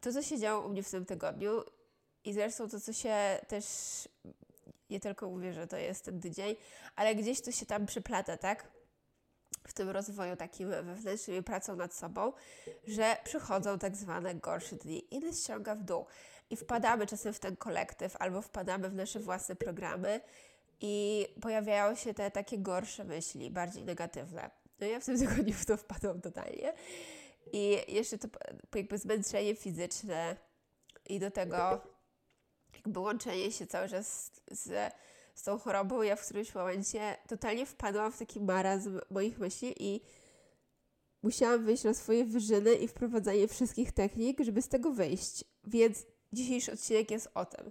to, 0.00 0.12
co 0.12 0.22
się 0.22 0.38
działo 0.38 0.66
u 0.66 0.68
mnie 0.68 0.82
w 0.82 0.90
tym 0.90 1.06
tygodniu 1.06 1.62
i 2.24 2.32
zresztą 2.32 2.68
to, 2.68 2.80
co 2.80 2.92
się 2.92 3.14
też, 3.48 3.64
nie 4.90 5.00
tylko 5.00 5.30
mówię, 5.30 5.52
że 5.52 5.66
to 5.66 5.76
jest 5.76 6.04
ten 6.04 6.20
tydzień, 6.20 6.56
ale 6.96 7.14
gdzieś 7.14 7.40
to 7.40 7.52
się 7.52 7.66
tam 7.66 7.86
przyplata, 7.86 8.36
tak? 8.36 8.68
W 9.66 9.72
tym 9.72 9.90
rozwoju 9.90 10.36
takim 10.36 10.70
wewnętrznym 10.70 11.36
i 11.36 11.42
pracą 11.42 11.76
nad 11.76 11.94
sobą, 11.94 12.32
że 12.86 13.16
przychodzą 13.24 13.78
tak 13.78 13.96
zwane 13.96 14.34
gorsze 14.34 14.76
dni 14.76 15.14
i 15.14 15.18
nas 15.18 15.42
ściąga 15.42 15.74
w 15.74 15.82
dół. 15.82 16.06
I 16.50 16.56
wpadamy 16.56 17.06
czasem 17.06 17.32
w 17.32 17.38
ten 17.38 17.56
kolektyw 17.56 18.16
albo 18.16 18.42
wpadamy 18.42 18.88
w 18.90 18.94
nasze 18.94 19.20
własne 19.20 19.56
programy 19.56 20.20
i 20.80 21.26
pojawiają 21.42 21.94
się 21.94 22.14
te 22.14 22.30
takie 22.30 22.58
gorsze 22.58 23.04
myśli, 23.04 23.50
bardziej 23.50 23.84
negatywne. 23.84 24.50
No 24.80 24.86
ja 24.86 25.00
w 25.00 25.04
tym 25.04 25.18
tygodniu 25.18 25.54
w 25.54 25.66
to 25.66 25.76
wpadłam 25.76 26.20
totalnie. 26.20 26.72
I 27.52 27.92
jeszcze 27.94 28.18
to 28.18 28.28
jakby 28.74 28.98
zmęczenie 28.98 29.54
fizyczne 29.54 30.36
i 31.08 31.20
do 31.20 31.30
tego 31.30 31.80
jakby 32.74 33.00
łączenie 33.00 33.52
się 33.52 33.66
cały 33.66 33.88
czas 33.88 34.30
z, 34.50 34.94
z 35.34 35.42
tą 35.42 35.58
chorobą. 35.58 36.02
Ja 36.02 36.16
w 36.16 36.24
którymś 36.24 36.54
momencie 36.54 37.16
totalnie 37.28 37.66
wpadłam 37.66 38.12
w 38.12 38.18
taki 38.18 38.40
marazm 38.40 39.00
moich 39.10 39.38
myśli 39.38 39.74
i 39.78 40.00
musiałam 41.22 41.64
wyjść 41.64 41.84
na 41.84 41.94
swoje 41.94 42.24
wyżyny 42.24 42.74
i 42.74 42.88
wprowadzanie 42.88 43.48
wszystkich 43.48 43.92
technik, 43.92 44.40
żeby 44.40 44.62
z 44.62 44.68
tego 44.68 44.92
wyjść. 44.92 45.44
Więc 45.64 46.06
dzisiejszy 46.32 46.72
odcinek 46.72 47.10
jest 47.10 47.28
o 47.34 47.44
tym. 47.44 47.70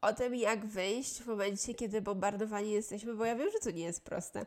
O 0.00 0.12
tym, 0.12 0.34
jak 0.34 0.66
wyjść 0.66 1.22
w 1.22 1.26
momencie, 1.26 1.74
kiedy 1.74 2.02
bombardowani 2.02 2.70
jesteśmy, 2.70 3.14
bo 3.14 3.24
ja 3.24 3.36
wiem, 3.36 3.50
że 3.50 3.58
to 3.58 3.70
nie 3.70 3.84
jest 3.84 4.04
proste. 4.04 4.46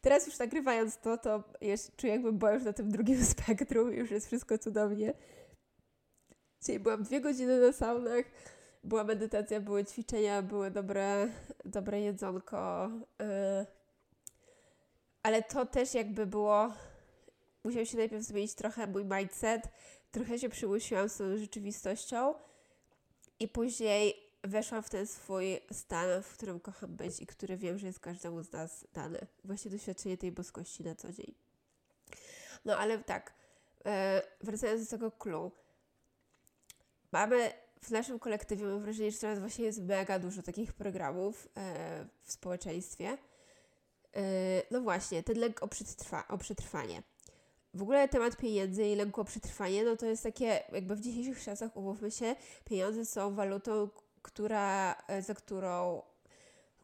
Teraz 0.00 0.26
już 0.26 0.38
nagrywając 0.38 0.98
to, 0.98 1.18
to 1.18 1.44
jeszcze 1.60 1.92
czuję 1.96 2.12
jakbym 2.12 2.38
była 2.38 2.52
już 2.52 2.64
na 2.64 2.72
tym 2.72 2.90
drugim 2.90 3.24
spektrum, 3.34 3.92
już 3.92 4.10
jest 4.10 4.26
wszystko 4.26 4.58
cudownie. 4.58 5.14
Dzisiaj 6.60 6.80
byłam 6.80 7.02
dwie 7.02 7.20
godziny 7.20 7.60
na 7.60 7.72
saunach, 7.72 8.24
była 8.84 9.04
medytacja, 9.04 9.60
były 9.60 9.84
ćwiczenia, 9.84 10.42
były 10.42 10.70
dobre, 10.70 11.28
dobre 11.64 12.00
jedzonko. 12.00 12.90
Yy. 13.18 13.66
Ale 15.22 15.42
to 15.42 15.66
też 15.66 15.94
jakby 15.94 16.26
było, 16.26 16.72
musiał 17.64 17.86
się 17.86 17.98
najpierw 17.98 18.24
zmienić 18.24 18.54
trochę 18.54 18.86
mój 18.86 19.04
mindset, 19.04 19.62
trochę 20.10 20.38
się 20.38 20.48
przymusiłam 20.48 21.08
z 21.08 21.16
tą 21.16 21.36
rzeczywistością 21.36 22.34
i 23.40 23.48
później 23.48 24.29
weszłam 24.42 24.82
w 24.82 24.90
ten 24.90 25.06
swój 25.06 25.60
stan, 25.72 26.22
w 26.22 26.32
którym 26.32 26.60
kocham 26.60 26.96
być 26.96 27.20
i 27.20 27.26
który 27.26 27.56
wiem, 27.56 27.78
że 27.78 27.86
jest 27.86 28.00
każdemu 28.00 28.42
z 28.42 28.52
nas 28.52 28.86
dany. 28.92 29.26
Właśnie 29.44 29.70
doświadczenie 29.70 30.18
tej 30.18 30.32
boskości 30.32 30.84
na 30.84 30.94
co 30.94 31.12
dzień. 31.12 31.34
No 32.64 32.78
ale 32.78 32.98
tak, 32.98 33.34
e, 33.86 34.22
wracając 34.40 34.84
do 34.84 34.90
tego 34.90 35.10
clue. 35.10 35.50
Mamy 37.12 37.52
w 37.82 37.90
naszym 37.90 38.18
kolektywie, 38.18 38.64
mam 38.64 38.80
wrażenie, 38.82 39.10
że 39.10 39.18
teraz 39.18 39.38
właśnie 39.38 39.64
jest 39.64 39.82
mega 39.82 40.18
dużo 40.18 40.42
takich 40.42 40.72
programów 40.72 41.48
e, 41.56 42.06
w 42.22 42.32
społeczeństwie. 42.32 43.18
E, 44.16 44.22
no 44.70 44.80
właśnie, 44.80 45.22
ten 45.22 45.38
lęk 45.38 45.62
o, 45.62 45.68
przetrwa 45.68 46.28
o 46.28 46.38
przetrwanie. 46.38 47.02
W 47.74 47.82
ogóle 47.82 48.08
temat 48.08 48.36
pieniędzy 48.36 48.86
i 48.86 48.96
lęku 48.96 49.20
o 49.20 49.24
przetrwanie, 49.24 49.84
no 49.84 49.96
to 49.96 50.06
jest 50.06 50.22
takie, 50.22 50.62
jakby 50.72 50.96
w 50.96 51.00
dzisiejszych 51.00 51.44
czasach, 51.44 51.76
umówmy 51.76 52.10
się, 52.10 52.36
pieniądze 52.64 53.06
są 53.06 53.34
walutą, 53.34 53.88
która, 54.22 54.94
e, 55.08 55.22
za 55.22 55.34
którą 55.34 56.02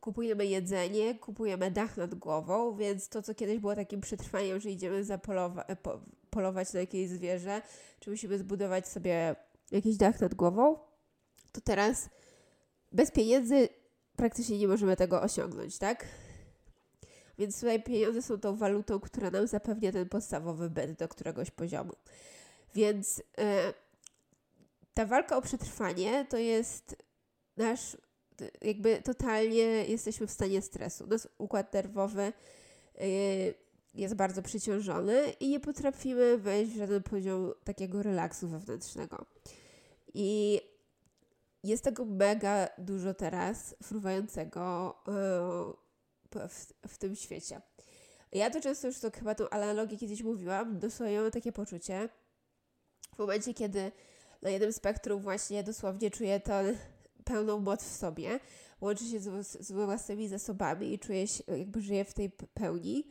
kupujemy 0.01 0.47
jedzenie, 0.47 1.15
kupujemy 1.15 1.71
dach 1.71 1.97
nad 1.97 2.15
głową, 2.15 2.77
więc 2.77 3.09
to, 3.09 3.23
co 3.23 3.35
kiedyś 3.35 3.59
było 3.59 3.75
takim 3.75 4.01
przetrwaniem, 4.01 4.61
że 4.61 4.71
idziemy 4.71 5.05
zapolowa- 5.05 5.65
e, 5.67 5.77
po, 5.77 6.01
polować 6.31 6.73
na 6.73 6.81
jakieś 6.81 7.09
zwierzę, 7.09 7.63
czy 8.01 8.11
musimy 8.11 8.39
zbudować 8.39 8.89
sobie 8.89 9.37
jakiś 9.71 9.97
dach 9.97 10.21
nad 10.21 10.35
głową, 10.35 10.79
to 11.53 11.61
teraz 11.61 12.09
bez 12.93 13.11
pieniędzy 13.11 13.69
praktycznie 14.17 14.59
nie 14.59 14.69
możemy 14.69 14.97
tego 14.97 15.23
osiągnąć, 15.23 15.79
tak? 15.79 16.07
Więc 17.39 17.61
tutaj 17.61 17.83
pieniądze 17.83 18.23
są 18.23 18.41
tą 18.41 18.57
walutą, 18.57 19.01
która 19.01 19.31
nam 19.31 19.47
zapewnia 19.47 19.93
ten 19.93 20.09
podstawowy 20.09 20.71
byt 20.71 20.93
do 20.93 21.09
któregoś 21.09 21.51
poziomu. 21.51 21.93
Więc 22.75 23.19
yy, 23.19 23.25
ta 24.95 25.07
walka 25.07 25.37
o 25.37 25.43
przetrwanie 25.43 26.27
to 26.31 26.37
jest 26.37 26.97
nasz, 27.57 27.97
jakby 28.63 29.03
totalnie 29.03 29.85
jesteśmy 29.85 30.27
w 30.27 30.31
stanie 30.31 30.63
stresu. 30.63 31.07
Nasz 31.07 31.29
układ 31.39 31.73
nerwowy 31.73 32.33
y, 33.01 33.55
jest 33.95 34.15
bardzo 34.15 34.43
przeciążony 34.43 35.31
i 35.41 35.49
nie 35.49 35.61
potrafimy 35.61 36.39
wejść 36.39 36.73
w 36.73 36.79
żaden 36.79 37.03
poziom 37.03 37.53
takiego 37.65 38.03
relaksu 38.03 38.49
wewnętrznego. 38.49 39.27
I 40.15 40.61
jest 41.63 41.85
tego 41.85 42.05
mega 42.05 42.69
dużo 42.79 43.15
teraz 43.15 43.75
fruwającego 43.83 44.95
y, 45.09 46.49
w, 46.49 46.73
w 46.89 46.99
tym 46.99 47.17
świecie. 47.17 47.61
Ja 48.33 48.51
to 48.51 48.61
często 48.61 48.87
już 48.87 49.01
to 49.01 49.11
chyba 49.11 49.35
tą 49.35 49.49
analogię 49.49 49.97
kiedyś 49.97 50.23
mówiłam, 50.23 50.79
dosłownie 50.79 51.21
mam 51.21 51.31
takie 51.31 51.53
poczucie, 51.53 52.09
w 53.15 53.19
momencie, 53.19 53.55
kiedy 53.55 53.93
na 54.43 54.51
jednym 54.51 54.73
spektrum 54.73 55.23
właśnie 55.23 55.63
dosłownie 55.63 56.11
czuję 56.11 56.41
ten 56.41 56.77
pełną 57.27 57.61
moc 57.61 57.85
w 57.85 57.97
sobie, 57.97 58.41
łączy 58.81 59.05
się 59.05 59.21
z, 59.21 59.59
z 59.61 59.73
własnymi 59.73 60.29
zasobami 60.29 60.93
i 60.93 60.99
czuje 60.99 61.27
się, 61.27 61.45
jakby 61.57 61.81
żyje 61.81 62.05
w 62.05 62.15
tej 62.15 62.31
pełni. 62.55 63.07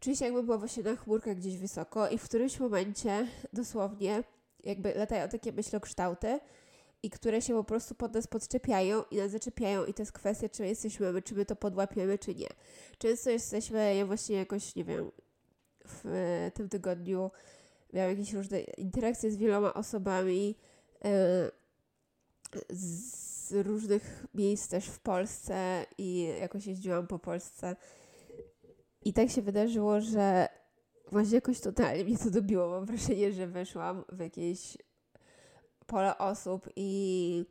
Czuję 0.00 0.16
się 0.16 0.24
jakby 0.24 0.42
była 0.42 0.58
właśnie 0.58 0.82
na 0.82 0.96
chmurkach 0.96 1.36
gdzieś 1.36 1.56
wysoko 1.56 2.08
i 2.08 2.18
w 2.18 2.24
którymś 2.24 2.60
momencie 2.60 3.26
dosłownie 3.52 4.24
jakby 4.64 4.94
latają 4.94 5.28
takie 5.28 5.52
myślokształty 5.52 6.40
i 7.02 7.10
które 7.10 7.42
się 7.42 7.54
po 7.54 7.64
prostu 7.64 7.94
pod 7.94 8.14
nas 8.14 8.26
podczepiają 8.26 9.02
i 9.10 9.16
nas 9.16 9.30
zaczepiają 9.30 9.84
i 9.84 9.94
to 9.94 10.02
jest 10.02 10.12
kwestia, 10.12 10.48
czy 10.48 10.66
jesteśmy, 10.66 11.22
czy 11.22 11.34
my 11.34 11.46
to 11.46 11.56
podłapiemy, 11.56 12.18
czy 12.18 12.34
nie. 12.34 12.48
Często 12.98 13.30
jesteśmy, 13.30 13.96
ja 13.96 14.06
właśnie 14.06 14.36
jakoś, 14.36 14.76
nie 14.76 14.84
wiem, 14.84 15.10
w 15.84 16.04
tym 16.54 16.68
tygodniu 16.68 17.30
miałam 17.92 18.10
jakieś 18.10 18.32
różne 18.32 18.60
interakcje 18.60 19.30
z 19.30 19.36
wieloma 19.36 19.74
osobami, 19.74 20.56
z 22.70 23.52
różnych 23.52 24.26
miejsc 24.34 24.68
też 24.68 24.86
w 24.86 24.98
Polsce 24.98 25.86
i 25.98 26.34
jakoś 26.40 26.66
jeździłam 26.66 27.06
po 27.06 27.18
Polsce. 27.18 27.76
I 29.04 29.12
tak 29.12 29.30
się 29.30 29.42
wydarzyło, 29.42 30.00
że 30.00 30.48
właśnie 31.10 31.34
jakoś 31.34 31.60
totalnie 31.60 32.04
mnie 32.04 32.18
to 32.18 32.30
dobiło. 32.30 32.68
Mam 32.68 32.86
wrażenie, 32.86 33.32
że 33.32 33.46
weszłam 33.46 34.04
w 34.12 34.20
jakieś 34.20 34.78
pole 35.86 36.18
osób 36.18 36.68
i 36.76 37.44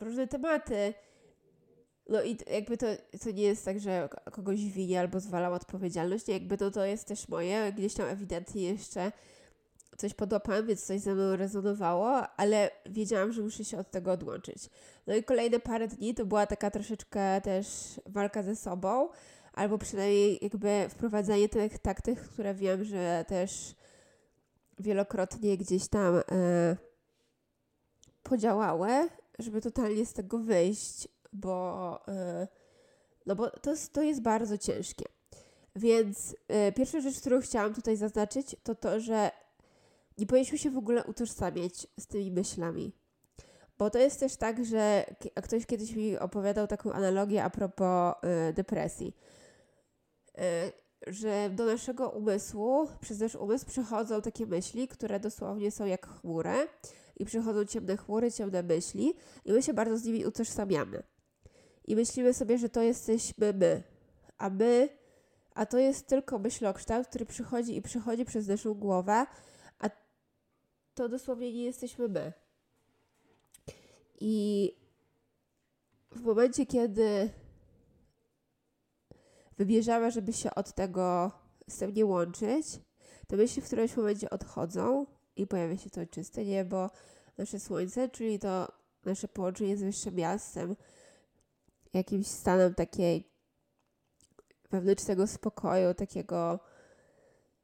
różne 0.00 0.26
tematy. 0.26 0.94
No 2.08 2.22
i 2.22 2.38
jakby 2.52 2.76
to, 2.76 2.86
to 3.24 3.30
nie 3.30 3.42
jest 3.42 3.64
tak, 3.64 3.80
że 3.80 4.08
kogoś 4.32 4.64
winię 4.64 5.00
albo 5.00 5.20
zwalam 5.20 5.52
odpowiedzialność. 5.52 6.26
Nie, 6.26 6.34
jakby 6.34 6.56
to, 6.56 6.70
to 6.70 6.84
jest 6.84 7.08
też 7.08 7.28
moje. 7.28 7.72
Gdzieś 7.72 7.94
tam 7.94 8.06
ewidentnie 8.06 8.62
jeszcze 8.62 9.12
coś 9.98 10.14
podłapałam, 10.14 10.66
więc 10.66 10.84
coś 10.84 11.00
ze 11.00 11.14
mną 11.14 11.36
rezonowało, 11.36 12.22
ale 12.36 12.70
wiedziałam, 12.86 13.32
że 13.32 13.42
muszę 13.42 13.64
się 13.64 13.78
od 13.78 13.90
tego 13.90 14.12
odłączyć. 14.12 14.70
No 15.06 15.14
i 15.14 15.24
kolejne 15.24 15.60
parę 15.60 15.88
dni 15.88 16.14
to 16.14 16.26
była 16.26 16.46
taka 16.46 16.70
troszeczkę 16.70 17.40
też 17.40 17.66
walka 18.06 18.42
ze 18.42 18.56
sobą, 18.56 19.08
albo 19.52 19.78
przynajmniej 19.78 20.38
jakby 20.42 20.86
wprowadzanie 20.88 21.48
tych 21.48 21.78
taktyk, 21.78 22.20
które 22.20 22.54
wiem, 22.54 22.84
że 22.84 23.24
też 23.28 23.74
wielokrotnie 24.78 25.56
gdzieś 25.56 25.88
tam 25.88 26.16
e, 26.16 26.22
podziałały, 28.22 28.88
żeby 29.38 29.60
totalnie 29.60 30.06
z 30.06 30.12
tego 30.12 30.38
wyjść, 30.38 31.08
bo, 31.32 32.00
e, 32.08 32.48
no 33.26 33.36
bo 33.36 33.50
to, 33.50 33.74
to 33.92 34.02
jest 34.02 34.22
bardzo 34.22 34.58
ciężkie. 34.58 35.04
Więc 35.76 36.36
e, 36.48 36.72
pierwsza 36.72 37.00
rzecz, 37.00 37.20
którą 37.20 37.40
chciałam 37.40 37.74
tutaj 37.74 37.96
zaznaczyć, 37.96 38.56
to 38.62 38.74
to, 38.74 39.00
że 39.00 39.30
nie 40.18 40.26
powinniśmy 40.26 40.58
się 40.58 40.70
w 40.70 40.78
ogóle 40.78 41.04
utożsamiać 41.04 41.86
z 42.00 42.06
tymi 42.06 42.30
myślami. 42.30 42.92
Bo 43.78 43.90
to 43.90 43.98
jest 43.98 44.20
też 44.20 44.36
tak, 44.36 44.64
że 44.64 45.04
ktoś 45.42 45.66
kiedyś 45.66 45.96
mi 45.96 46.18
opowiadał 46.18 46.66
taką 46.66 46.92
analogię 46.92 47.44
a 47.44 47.50
propos 47.50 48.14
y, 48.48 48.52
depresji. 48.52 49.16
Y, 50.38 50.42
że 51.06 51.50
do 51.50 51.64
naszego 51.64 52.10
umysłu, 52.10 52.88
przez 53.00 53.20
nasz 53.20 53.34
umysł 53.34 53.66
przechodzą 53.66 54.22
takie 54.22 54.46
myśli, 54.46 54.88
które 54.88 55.20
dosłownie 55.20 55.70
są 55.70 55.86
jak 55.86 56.06
chmury 56.06 56.68
i 57.16 57.24
przychodzą 57.24 57.64
ciemne 57.64 57.96
chmury, 57.96 58.32
ciemne 58.32 58.62
myśli 58.62 59.14
i 59.44 59.52
my 59.52 59.62
się 59.62 59.74
bardzo 59.74 59.98
z 59.98 60.04
nimi 60.04 60.26
utożsamiamy. 60.26 61.02
I 61.84 61.96
myślimy 61.96 62.34
sobie, 62.34 62.58
że 62.58 62.68
to 62.68 62.82
jesteśmy 62.82 63.52
my, 63.52 63.82
a 64.38 64.50
my, 64.50 64.88
a 65.54 65.66
to 65.66 65.78
jest 65.78 66.06
tylko 66.06 66.38
myślokształt, 66.38 67.06
który 67.06 67.26
przychodzi 67.26 67.76
i 67.76 67.82
przychodzi 67.82 68.24
przez 68.24 68.48
naszą 68.48 68.74
głowę, 68.74 69.26
to 70.98 71.08
dosłownie 71.08 71.52
nie 71.52 71.64
jesteśmy 71.64 72.08
my. 72.08 72.32
I 74.20 74.76
w 76.10 76.20
momencie, 76.20 76.66
kiedy 76.66 77.30
wybierzemy, 79.58 80.10
żeby 80.10 80.32
się 80.32 80.54
od 80.54 80.74
tego 80.74 81.30
z 81.68 81.78
tym 81.78 81.94
nie 81.94 82.06
łączyć, 82.06 82.66
to 83.26 83.36
myśli 83.36 83.62
w 83.62 83.64
którymś 83.66 83.96
momencie 83.96 84.30
odchodzą 84.30 85.06
i 85.36 85.46
pojawia 85.46 85.76
się 85.76 85.90
to 85.90 86.06
czyste 86.06 86.44
niebo, 86.44 86.90
nasze 87.38 87.60
słońce, 87.60 88.08
czyli 88.08 88.38
to 88.38 88.68
nasze 89.04 89.28
połączenie 89.28 89.76
z 89.76 89.82
wyższym 89.82 90.14
miastem, 90.14 90.76
jakimś 91.94 92.26
stanem 92.26 92.74
takiej 92.74 93.30
wewnętrznego 94.70 95.26
spokoju, 95.26 95.94
takiego, 95.94 96.60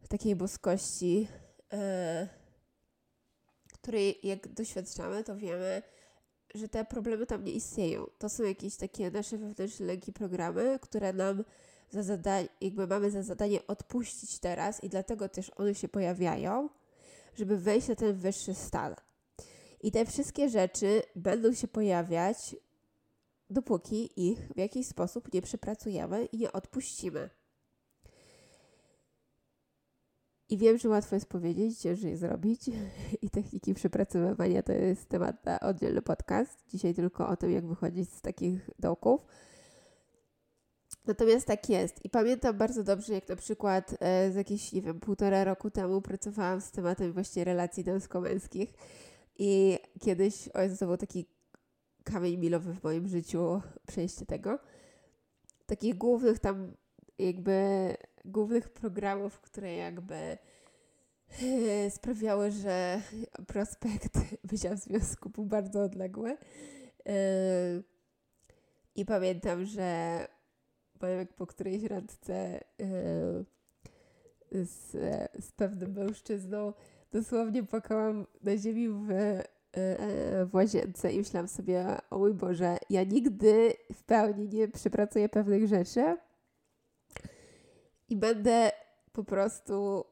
takiej 0.09 0.37
boskości, 0.37 1.29
yy, 1.73 2.44
której 3.85 4.19
jak 4.23 4.49
doświadczamy, 4.49 5.25
to 5.25 5.37
wiemy, 5.37 5.83
że 6.55 6.69
te 6.69 6.85
problemy 6.85 7.27
tam 7.27 7.45
nie 7.45 7.53
istnieją. 7.53 8.07
To 8.19 8.29
są 8.29 8.43
jakieś 8.43 8.77
takie 8.77 9.11
nasze 9.11 9.39
wewnętrzne 9.39 9.87
lęki 9.87 10.13
programy, 10.13 10.79
które 10.83 11.13
nam 11.13 11.45
za 11.91 12.03
zadanie, 12.03 12.49
jakby 12.61 12.87
mamy 12.87 13.11
za 13.11 13.23
zadanie 13.23 13.67
odpuścić 13.67 14.39
teraz 14.39 14.85
i 14.85 14.89
dlatego 14.89 15.29
też 15.29 15.51
one 15.57 15.75
się 15.75 15.89
pojawiają, 15.89 16.69
żeby 17.35 17.59
wejść 17.59 17.89
na 17.89 17.95
ten 17.95 18.17
wyższy 18.17 18.55
stan. 18.55 18.95
I 19.83 19.93
te 19.93 20.07
wszystkie 20.07 20.49
rzeczy 20.49 21.03
będą 21.17 21.53
się 21.53 21.69
pojawiać, 21.69 22.57
dopóki 23.51 24.29
ich 24.31 24.39
w 24.39 24.59
jakiś 24.59 24.87
sposób 24.87 25.33
nie 25.35 25.43
przepracujemy 25.43 26.25
i 26.25 26.39
nie 26.39 26.53
odpuścimy. 26.53 27.31
I 30.55 30.59
wiem, 30.59 30.79
że 30.79 30.89
łatwo 30.89 31.17
jest 31.17 31.29
powiedzieć, 31.29 31.79
ciężej 31.79 32.17
zrobić. 32.17 32.71
I 33.23 33.31
techniki 33.31 33.75
przepracowywania 33.75 34.63
to 34.63 34.73
jest 34.73 35.09
temat 35.09 35.47
na 35.47 35.61
oddzielny 35.61 36.03
podcast. 36.03 36.65
Dzisiaj 36.69 36.95
tylko 36.95 37.29
o 37.29 37.37
tym, 37.37 37.51
jak 37.51 37.67
wychodzić 37.67 38.13
z 38.13 38.21
takich 38.21 38.71
dołków. 38.79 39.27
Natomiast 41.07 41.47
tak 41.47 41.69
jest. 41.69 42.05
I 42.05 42.11
pamiętam 42.11 42.59
bardzo 42.59 42.85
dobrze, 42.85 43.15
jak 43.15 43.29
na 43.29 43.37
przykład 43.37 43.95
e, 44.01 44.33
z 44.33 44.35
jakieś, 44.35 44.73
nie 44.73 44.83
wiem, 44.83 45.01
półtora 45.01 45.45
roku 45.45 45.71
temu 45.71 46.01
pracowałam 46.01 46.61
z 46.61 46.71
tematem 46.71 47.13
właśnie 47.13 47.45
relacji 47.45 47.85
damsko-męskich. 47.85 48.75
I 49.39 49.79
kiedyś, 50.01 50.49
o 50.49 50.61
Jezu, 50.63 50.77
to 50.77 50.87
był 50.87 50.97
taki 50.97 51.27
kamień 52.05 52.37
milowy 52.37 52.75
w 52.75 52.85
moim 52.85 53.09
życiu, 53.09 53.61
przejście 53.87 54.27
tego. 54.27 54.59
Takich 55.67 55.99
głównych 55.99 56.39
tam 56.39 56.73
jakby 57.19 57.55
głównych 58.25 58.69
programów, 58.69 59.41
które 59.41 59.75
jakby 59.75 60.15
e, 60.15 61.91
sprawiały, 61.91 62.51
że 62.51 63.01
prospekt 63.47 64.19
bycia 64.51 64.75
w 64.75 64.79
związku 64.79 65.31
był 65.31 65.45
bardzo 65.45 65.83
odległy. 65.83 66.37
E, 67.07 67.17
I 68.97 69.05
pamiętam, 69.05 69.65
że 69.65 70.19
powiem, 70.99 71.27
po 71.37 71.47
którejś 71.47 71.83
randce 71.83 72.35
e, 72.35 72.65
z, 74.53 74.91
z 75.45 75.53
pewnym 75.53 75.93
mężczyzną 75.93 76.73
dosłownie 77.13 77.63
płakałam 77.63 78.27
na 78.43 78.57
ziemi 78.57 78.89
w, 78.89 79.09
w 80.51 80.55
łazience 80.55 81.13
i 81.13 81.19
myślałam 81.19 81.49
sobie, 81.49 81.87
o 82.11 82.19
mój 82.19 82.35
Boże, 82.35 82.77
ja 82.91 83.05
nigdy 83.05 83.73
w 83.93 84.03
pełni 84.03 84.49
nie 84.49 84.69
przepracuję 84.69 85.29
pewnych 85.29 85.69
rzeczy, 85.69 86.17
i 88.09 88.17
będę 88.17 88.71
po 89.13 89.25
prostu. 89.25 90.05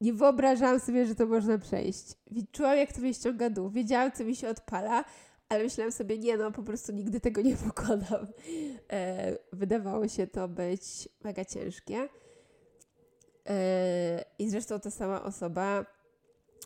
Nie 0.00 0.12
wyobrażałam 0.12 0.80
sobie, 0.80 1.06
że 1.06 1.14
to 1.14 1.26
można 1.26 1.58
przejść. 1.58 2.04
Czułam, 2.52 2.76
jak 2.76 2.92
to 2.92 3.00
mnie 3.00 3.14
ściąga 3.14 3.50
dół. 3.50 3.70
Wiedziałam, 3.70 4.12
co 4.12 4.24
mi 4.24 4.36
się 4.36 4.48
odpala, 4.48 5.04
ale 5.48 5.64
myślałam 5.64 5.92
sobie, 5.92 6.18
nie 6.18 6.36
no, 6.36 6.52
po 6.52 6.62
prostu 6.62 6.92
nigdy 6.92 7.20
tego 7.20 7.40
nie 7.42 7.56
pokonam. 7.66 8.26
E, 8.92 9.38
wydawało 9.52 10.08
się 10.08 10.26
to 10.26 10.48
być 10.48 11.08
mega 11.24 11.44
ciężkie. 11.44 12.08
E, 13.48 14.24
I 14.38 14.50
zresztą 14.50 14.80
ta 14.80 14.90
sama 14.90 15.22
osoba 15.22 15.86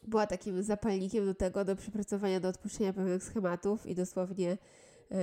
była 0.07 0.27
takim 0.27 0.63
zapalnikiem 0.63 1.27
do 1.27 1.35
tego, 1.35 1.65
do 1.65 1.77
przepracowania, 1.77 2.41
do 2.41 2.49
odpuszczenia 2.49 2.93
pewnych 2.93 3.25
schematów 3.25 3.87
i 3.87 3.95
dosłownie 3.95 4.59
e, 5.11 5.19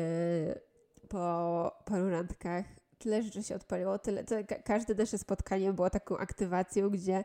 po 1.08 1.72
paru 1.86 2.10
randkach 2.10 2.66
tyle 3.00 3.24
rzeczy 3.24 3.44
się 3.44 3.56
odpaliło, 3.56 4.00
tyle, 4.00 4.24
to 4.24 4.36
każde 4.64 4.96
nasze 4.96 5.18
spotkanie 5.18 5.74
było 5.74 5.90
taką 5.90 6.18
aktywacją, 6.18 6.90
gdzie 6.90 7.24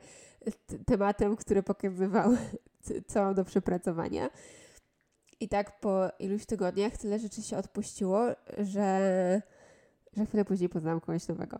tematem, 0.87 1.37
który 1.37 1.62
pokazywał, 1.62 2.37
co 3.09 3.22
mam 3.22 3.35
do 3.35 3.44
przepracowania. 3.44 4.30
I 5.40 5.48
tak 5.48 5.80
po 5.80 6.09
iluś 6.18 6.46
tygodniach 6.46 6.96
tyle 6.96 7.18
rzeczy 7.18 7.42
się 7.42 7.56
odpuściło, 7.56 8.20
że, 8.59 9.42
że 10.16 10.26
chwilę 10.26 10.44
później 10.44 10.68
poznałam 10.68 11.00
kogoś 11.00 11.28
nowego, 11.28 11.59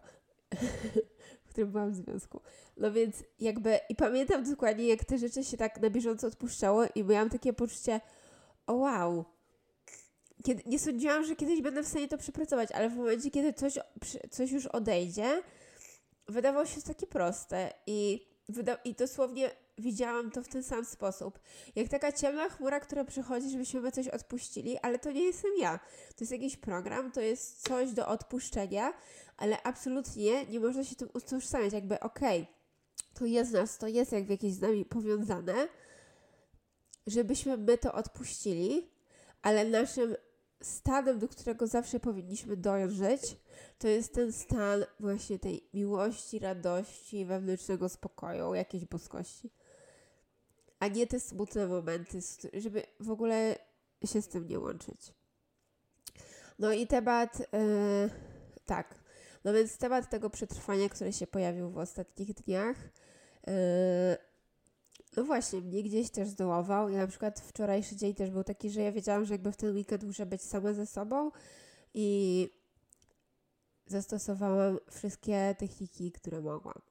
w 1.45 1.49
którym 1.49 1.73
byłam 1.73 1.91
w 1.91 1.95
związku. 1.95 2.41
No 2.77 2.93
więc 2.93 3.25
jakby, 3.39 3.79
i 3.89 3.95
pamiętam 3.95 4.45
dokładnie, 4.51 4.89
jak 4.89 5.05
te 5.05 5.19
rzeczy 5.19 5.45
się 5.45 5.57
tak 5.57 5.81
na 5.81 5.91
bieżąco 5.91 6.27
odpuszczały 6.27 6.89
i 6.95 7.05
miałam 7.05 7.31
takie 7.31 7.53
poczucie, 7.53 8.01
o 8.67 8.75
wow, 8.75 9.25
kiedy, 10.45 10.63
nie 10.67 10.79
sądziłam, 10.79 11.25
że 11.25 11.37
kiedyś 11.37 11.63
będę 11.63 11.83
w 11.83 11.89
stanie 11.89 12.09
to 12.09 12.19
przepracować, 12.19 12.73
ale 12.73 12.91
w 12.91 12.97
momencie, 12.97 13.31
kiedy 13.31 13.53
coś, 13.53 13.79
coś 14.31 14.51
już 14.51 14.67
odejdzie, 14.67 15.43
wydawało 16.29 16.67
się 16.67 16.83
takie 16.83 17.07
proste 17.07 17.73
i, 17.87 18.27
wyda- 18.49 18.79
i 18.85 18.95
dosłownie 18.95 19.51
widziałam 19.79 20.31
to 20.31 20.43
w 20.43 20.49
ten 20.49 20.63
sam 20.63 20.85
sposób. 20.85 21.39
Jak 21.77 21.89
taka 21.89 22.13
ciemna 22.13 22.49
chmura, 22.49 22.81
która 22.81 23.05
przychodzi, 23.05 23.51
żebyśmy 23.51 23.81
my 23.81 23.93
coś 23.93 24.09
odpuścili, 24.09 24.79
ale 24.79 24.99
to 24.99 25.13
nie 25.13 25.25
jestem 25.25 25.51
ja. 25.59 25.79
To 26.09 26.17
jest 26.21 26.33
jakiś 26.33 26.57
program, 26.57 27.13
to 27.13 27.21
jest 27.21 27.63
coś 27.69 27.93
do 27.93 28.09
odpuszczenia, 28.09 28.93
ale 29.37 29.63
absolutnie 29.63 30.47
nie 30.47 30.61
można 30.61 30.85
się 30.85 30.97
tym 30.97 31.09
utożsamiać. 31.15 31.73
Jakby 31.73 32.01
okej, 32.01 32.43
okay, 32.43 32.55
to 33.15 33.25
jest 33.25 33.53
nas, 33.53 33.79
to 33.79 33.87
jest 33.87 34.13
jak 34.13 34.31
jakieś 34.31 34.53
z 34.53 34.61
nami 34.61 34.85
powiązane, 34.85 35.69
żebyśmy 37.07 37.57
my 37.57 37.79
to 37.79 37.93
odpuścili, 37.93 38.91
ale 39.43 39.65
naszym 39.65 40.17
stanem, 40.63 41.19
do 41.19 41.29
którego 41.29 41.67
zawsze 41.67 42.01
powinniśmy 42.01 42.57
dojrzeć, 42.57 43.37
to 43.79 43.89
jest 43.89 44.15
ten 44.15 44.33
stan 44.33 44.85
właśnie 45.01 45.39
tej 45.39 45.69
miłości, 45.75 46.39
radości, 46.39 47.25
wewnętrznego 47.25 47.89
spokoju, 47.89 48.55
jakiejś 48.55 48.85
boskości. 48.85 49.51
A 50.79 50.89
nie 50.89 51.07
te 51.07 51.21
smutne 51.21 51.67
momenty, 51.67 52.19
żeby 52.53 52.83
w 53.01 53.11
ogóle 53.11 53.57
się 54.05 54.23
z 54.23 54.29
tym 54.29 54.49
nie 54.49 54.59
łączyć. 54.59 55.15
No 56.59 56.73
i 56.73 56.87
temat, 56.87 57.39
yy, 57.39 58.11
tak, 58.67 58.95
no 59.45 59.53
więc 59.53 59.79
temat 59.79 60.11
tego 60.11 60.31
przetrwania, 60.31 60.89
który 60.89 61.13
się 61.13 61.27
pojawił 61.27 61.71
w 61.71 61.79
ostatnich 61.79 62.35
dniach, 62.35 62.77
yy, 63.47 63.53
no 65.17 65.25
właśnie, 65.25 65.61
mnie 65.61 65.83
gdzieś 65.83 66.11
też 66.11 66.29
zdołował. 66.29 66.89
Ja 66.89 66.99
na 66.99 67.07
przykład 67.07 67.41
wczorajszy 67.41 67.97
dzień 67.97 68.15
też 68.15 68.31
był 68.31 68.45
taki, 68.45 68.71
że 68.71 68.81
ja 68.81 68.93
wiedziałam, 68.93 69.25
że 69.25 69.35
jakby 69.35 69.53
w 69.53 69.57
ten 69.57 69.75
weekend 69.75 70.05
muszę 70.05 70.27
być 70.27 70.43
sama 70.43 70.73
ze 70.73 70.87
sobą 70.87 71.31
i 71.95 72.49
zastosowałam 73.87 74.79
wszystkie 74.91 75.55
techniki, 75.59 76.13
które 76.13 76.41
mogłam, 76.41 76.83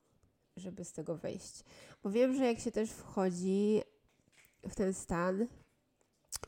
żeby 0.58 0.86
z 0.86 0.92
tego 0.92 1.18
wyjść. 1.18 1.64
Bo 2.04 2.10
wiem, 2.10 2.36
że 2.36 2.46
jak 2.46 2.60
się 2.60 2.72
też 2.72 2.90
wchodzi 2.90 3.82
w 4.70 4.76
ten 4.76 4.94
stan, 4.94 5.48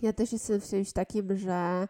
ja 0.01 0.13
też 0.13 0.31
jestem 0.31 0.61
w 0.61 0.69
czymś 0.69 0.91
takim, 0.91 1.37
że 1.37 1.87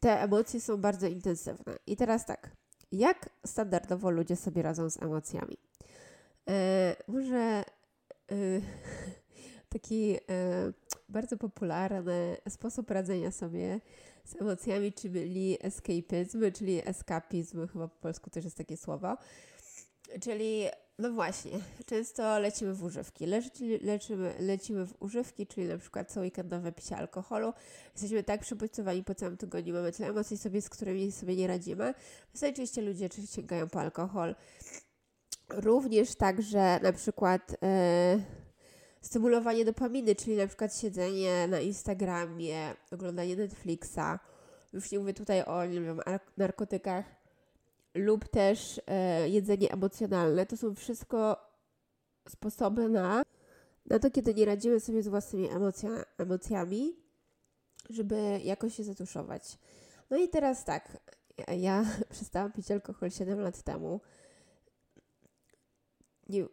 te 0.00 0.22
emocje 0.22 0.60
są 0.60 0.76
bardzo 0.76 1.06
intensywne. 1.06 1.78
I 1.86 1.96
teraz 1.96 2.26
tak, 2.26 2.50
jak 2.92 3.30
standardowo 3.46 4.10
ludzie 4.10 4.36
sobie 4.36 4.62
radzą 4.62 4.90
z 4.90 5.02
emocjami? 5.02 5.56
Yy, 6.46 6.54
może 7.08 7.64
taki 9.68 10.16
y, 10.16 10.18
bardzo 11.08 11.36
popularny 11.36 12.36
sposób 12.48 12.90
radzenia 12.90 13.30
sobie 13.30 13.80
z 14.24 14.36
emocjami, 14.40 14.92
czyli 14.92 15.58
escapism, 15.60 16.52
czyli 16.52 16.88
eskapizm, 16.88 17.66
chyba 17.68 17.88
po 17.88 17.96
polsku 17.96 18.30
też 18.30 18.44
jest 18.44 18.56
takie 18.56 18.76
słowo. 18.76 19.16
Czyli, 20.20 20.64
no 20.98 21.12
właśnie, 21.12 21.50
często 21.86 22.38
lecimy 22.38 22.74
w 22.74 22.82
używki. 22.82 23.26
lecimy, 24.40 24.86
w 24.86 25.02
używki, 25.02 25.46
czyli 25.46 25.66
na 25.66 25.78
przykład 25.78 26.12
co 26.12 26.20
weekendowe 26.20 26.72
picie 26.72 26.96
alkoholu. 26.96 27.52
Jesteśmy 27.92 28.22
tak 28.22 28.40
przebodźcowani 28.40 29.04
po 29.04 29.14
całym 29.14 29.36
tygodniu, 29.36 29.74
mamy 29.74 29.92
tyle 29.92 30.08
emocji 30.08 30.38
sobie, 30.38 30.62
z 30.62 30.68
którymi 30.68 31.12
sobie 31.12 31.36
nie 31.36 31.46
radzimy. 31.46 31.94
Najczęściej 32.42 32.84
ludzie 32.84 33.08
sięgają 33.30 33.68
po 33.68 33.80
alkohol. 33.80 34.34
Również 35.50 36.14
także 36.14 36.80
na 36.82 36.92
przykład 36.92 37.50
yy, 37.50 38.22
stymulowanie 39.00 39.64
dopaminy, 39.64 40.14
czyli 40.14 40.36
na 40.36 40.46
przykład 40.46 40.76
siedzenie 40.76 41.48
na 41.48 41.60
Instagramie, 41.60 42.74
oglądanie 42.92 43.36
Netflixa. 43.36 44.18
Już 44.72 44.92
nie 44.92 44.98
mówię 44.98 45.14
tutaj 45.14 45.44
o 45.44 45.66
nie 45.66 45.80
wiem, 45.80 46.00
narkotykach 46.36 47.04
lub 47.94 48.28
też 48.28 48.80
e, 48.86 49.28
jedzenie 49.28 49.72
emocjonalne. 49.72 50.46
To 50.46 50.56
są 50.56 50.74
wszystko 50.74 51.36
sposoby 52.28 52.88
na, 52.88 53.22
na 53.86 53.98
to, 53.98 54.10
kiedy 54.10 54.34
nie 54.34 54.44
radzimy 54.44 54.80
sobie 54.80 55.02
z 55.02 55.08
własnymi 55.08 55.48
emocja, 55.50 55.90
emocjami, 56.18 56.96
żeby 57.90 58.40
jakoś 58.44 58.74
się 58.74 58.84
zatuszować. 58.84 59.58
No 60.10 60.16
i 60.16 60.28
teraz 60.28 60.64
tak, 60.64 60.98
ja 61.58 61.84
przestałam 62.10 62.52
pić 62.52 62.70
alkohol 62.70 63.10
7 63.10 63.40
lat 63.40 63.62
temu. 63.62 64.00
Nie 66.28 66.46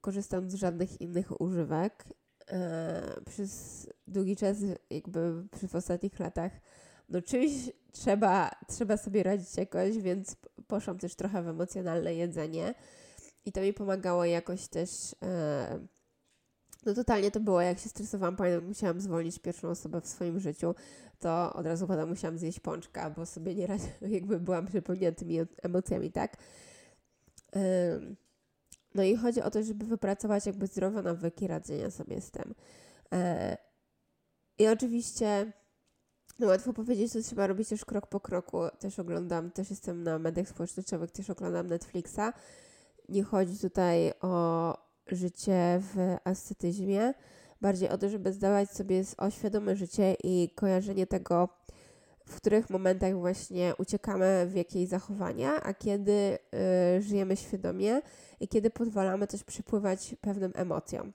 korzystam 0.00 0.50
z 0.50 0.54
żadnych 0.54 1.00
innych 1.00 1.40
używek. 1.40 2.04
E, 2.50 3.20
przez 3.26 3.86
długi 4.06 4.36
czas, 4.36 4.56
jakby 4.90 5.44
przez 5.50 5.74
ostatnich 5.74 6.18
latach, 6.18 6.52
no 7.08 7.22
czymś 7.22 7.52
trzeba, 7.92 8.50
trzeba 8.68 8.96
sobie 8.96 9.22
radzić 9.22 9.56
jakoś, 9.56 9.98
więc 9.98 10.36
poszłam 10.66 10.98
też 10.98 11.14
trochę 11.14 11.42
w 11.42 11.48
emocjonalne 11.48 12.14
jedzenie 12.14 12.74
i 13.44 13.52
to 13.52 13.60
mi 13.60 13.72
pomagało 13.72 14.24
jakoś 14.24 14.68
też. 14.68 14.90
E, 15.22 15.80
no 16.86 16.94
totalnie 16.94 17.30
to 17.30 17.40
było, 17.40 17.60
jak 17.60 17.78
się 17.78 17.88
stresowałam, 17.88 18.36
pamiętam, 18.36 18.68
musiałam 18.68 19.00
zwolnić 19.00 19.38
pierwszą 19.38 19.68
osobę 19.68 20.00
w 20.00 20.06
swoim 20.06 20.40
życiu, 20.40 20.74
to 21.18 21.52
od 21.52 21.66
razu 21.66 21.86
potem 21.86 22.08
musiałam 22.08 22.38
zjeść 22.38 22.60
pączka, 22.60 23.10
bo 23.10 23.26
sobie 23.26 23.54
nie 23.54 23.68
jakby 24.16 24.40
byłam 24.40 24.66
przepełniętymi 24.66 25.38
emocjami, 25.62 26.12
tak? 26.12 26.36
No 28.94 29.02
i 29.02 29.16
chodzi 29.16 29.42
o 29.42 29.50
to, 29.50 29.62
żeby 29.62 29.84
wypracować 29.84 30.46
jakby 30.46 30.66
zdrowe 30.66 31.02
nawyki 31.02 31.46
radzenia 31.46 31.90
sobie 31.90 32.20
z 32.20 32.30
tym. 32.30 32.54
E, 33.12 33.56
I 34.58 34.68
oczywiście 34.68 35.52
no 36.38 36.46
łatwo 36.46 36.72
powiedzieć, 36.72 37.12
to 37.12 37.22
trzeba 37.22 37.46
robić 37.46 37.68
też 37.68 37.84
krok 37.84 38.06
po 38.06 38.20
kroku. 38.20 38.58
Też 38.78 38.98
oglądam, 38.98 39.50
też 39.50 39.70
jestem 39.70 40.02
na 40.02 40.18
mediach 40.18 40.48
społecznościowych, 40.48 41.10
też 41.10 41.30
oglądam 41.30 41.66
Netflixa. 41.66 42.32
Nie 43.08 43.22
chodzi 43.22 43.58
tutaj 43.58 44.12
o 44.20 44.76
życie 45.06 45.80
w 45.80 46.16
ascetyzmie, 46.24 47.14
bardziej 47.60 47.88
o 47.88 47.98
to, 47.98 48.08
żeby 48.08 48.32
zdawać 48.32 48.70
sobie 48.70 49.02
oświadome 49.18 49.76
życie 49.76 50.16
i 50.24 50.50
kojarzenie 50.54 51.06
tego, 51.06 51.48
w 52.32 52.36
których 52.36 52.70
momentach 52.70 53.14
właśnie 53.14 53.74
uciekamy 53.78 54.46
w 54.48 54.54
jakieś 54.54 54.88
zachowania, 54.88 55.62
a 55.62 55.74
kiedy 55.74 56.38
y, 56.98 57.02
żyjemy 57.02 57.36
świadomie 57.36 58.02
i 58.40 58.48
kiedy 58.48 58.70
pozwalamy 58.70 59.26
też 59.26 59.44
przypływać 59.44 60.14
pewnym 60.20 60.52
emocjom. 60.54 61.12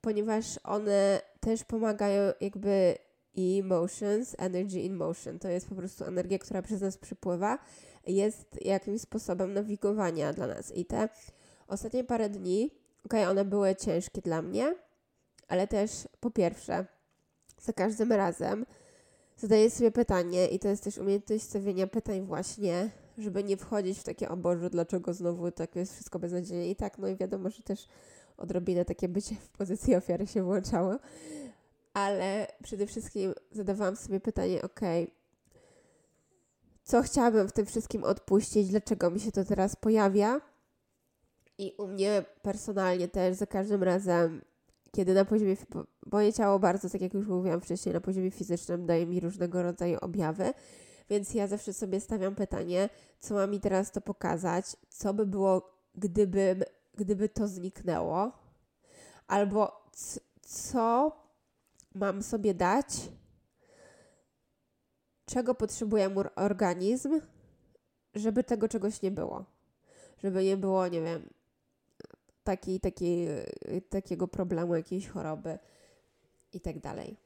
Ponieważ 0.00 0.58
one 0.64 1.20
też 1.40 1.64
pomagają 1.64 2.32
jakby 2.40 2.98
emotions, 3.36 4.34
energy 4.38 4.80
in 4.80 4.96
motion. 4.96 5.38
To 5.38 5.48
jest 5.48 5.68
po 5.68 5.74
prostu 5.74 6.04
energia, 6.04 6.38
która 6.38 6.62
przez 6.62 6.80
nas 6.80 6.98
przypływa, 6.98 7.58
jest 8.06 8.64
jakimś 8.64 9.00
sposobem 9.00 9.54
nawigowania 9.54 10.32
dla 10.32 10.46
nas. 10.46 10.72
I 10.74 10.84
te 10.84 11.08
ostatnie 11.68 12.04
parę 12.04 12.28
dni, 12.28 12.70
okej, 13.06 13.20
okay, 13.20 13.30
one 13.30 13.44
były 13.44 13.76
ciężkie 13.76 14.22
dla 14.22 14.42
mnie, 14.42 14.74
ale 15.48 15.66
też 15.66 15.90
po 16.20 16.30
pierwsze, 16.30 16.86
za 17.62 17.72
każdym 17.72 18.12
razem 18.12 18.66
zadaję 19.38 19.70
sobie 19.70 19.90
pytanie 19.90 20.48
i 20.48 20.58
to 20.58 20.68
jest 20.68 20.84
też 20.84 20.98
umiejętność 20.98 21.42
stawiania 21.42 21.86
pytań 21.86 22.26
właśnie, 22.26 22.90
żeby 23.18 23.44
nie 23.44 23.56
wchodzić 23.56 23.98
w 23.98 24.04
takie 24.04 24.28
oboże, 24.28 24.70
dlaczego 24.70 25.14
znowu 25.14 25.50
tak 25.50 25.76
jest 25.76 25.92
wszystko 25.94 26.18
beznadziejnie 26.18 26.70
i 26.70 26.76
tak, 26.76 26.98
no 26.98 27.08
i 27.08 27.16
wiadomo, 27.16 27.50
że 27.50 27.62
też 27.62 27.86
odrobinę 28.36 28.84
takie 28.84 29.08
bycie 29.08 29.34
w 29.34 29.48
pozycji 29.48 29.94
ofiary 29.94 30.26
się 30.26 30.42
włączało, 30.42 30.98
ale 31.94 32.46
przede 32.62 32.86
wszystkim 32.86 33.34
zadawałam 33.52 33.96
sobie 33.96 34.20
pytanie, 34.20 34.62
ok, 34.62 34.80
co 36.84 37.02
chciałabym 37.02 37.48
w 37.48 37.52
tym 37.52 37.66
wszystkim 37.66 38.04
odpuścić, 38.04 38.68
dlaczego 38.68 39.10
mi 39.10 39.20
się 39.20 39.32
to 39.32 39.44
teraz 39.44 39.76
pojawia? 39.76 40.40
I 41.58 41.74
u 41.78 41.86
mnie 41.86 42.24
personalnie 42.42 43.08
też 43.08 43.36
za 43.36 43.46
każdym 43.46 43.82
razem 43.82 44.40
kiedy 44.92 45.14
na 45.14 45.24
poziomie, 45.24 45.56
moje 46.12 46.32
ciało 46.32 46.58
bardzo, 46.58 46.90
tak 46.90 47.00
jak 47.00 47.14
już 47.14 47.26
mówiłam 47.26 47.60
wcześniej, 47.60 47.92
na 47.92 48.00
poziomie 48.00 48.30
fizycznym 48.30 48.86
daje 48.86 49.06
mi 49.06 49.20
różnego 49.20 49.62
rodzaju 49.62 49.98
objawy, 50.00 50.54
więc 51.10 51.34
ja 51.34 51.46
zawsze 51.46 51.72
sobie 51.72 52.00
stawiam 52.00 52.34
pytanie, 52.34 52.88
co 53.20 53.34
ma 53.34 53.46
mi 53.46 53.60
teraz 53.60 53.92
to 53.92 54.00
pokazać, 54.00 54.64
co 54.88 55.14
by 55.14 55.26
było, 55.26 55.74
gdyby, 55.94 56.64
gdyby 56.94 57.28
to 57.28 57.48
zniknęło, 57.48 58.32
albo 59.26 59.90
co 60.40 61.12
mam 61.94 62.22
sobie 62.22 62.54
dać, 62.54 62.86
czego 65.26 65.54
potrzebuje 65.54 66.08
mój 66.08 66.24
organizm, 66.36 67.20
żeby 68.14 68.44
tego 68.44 68.68
czegoś 68.68 69.02
nie 69.02 69.10
było. 69.10 69.44
Żeby 70.22 70.44
nie 70.44 70.56
było, 70.56 70.88
nie 70.88 71.02
wiem, 71.02 71.28
taki, 72.44 72.80
taki, 72.80 73.26
takiego 73.90 74.28
problemu, 74.28 74.74
jakiejś 74.74 75.08
choroby 75.08 75.58
i 76.52 76.60
tak 76.60 76.78
dalej. 76.78 77.16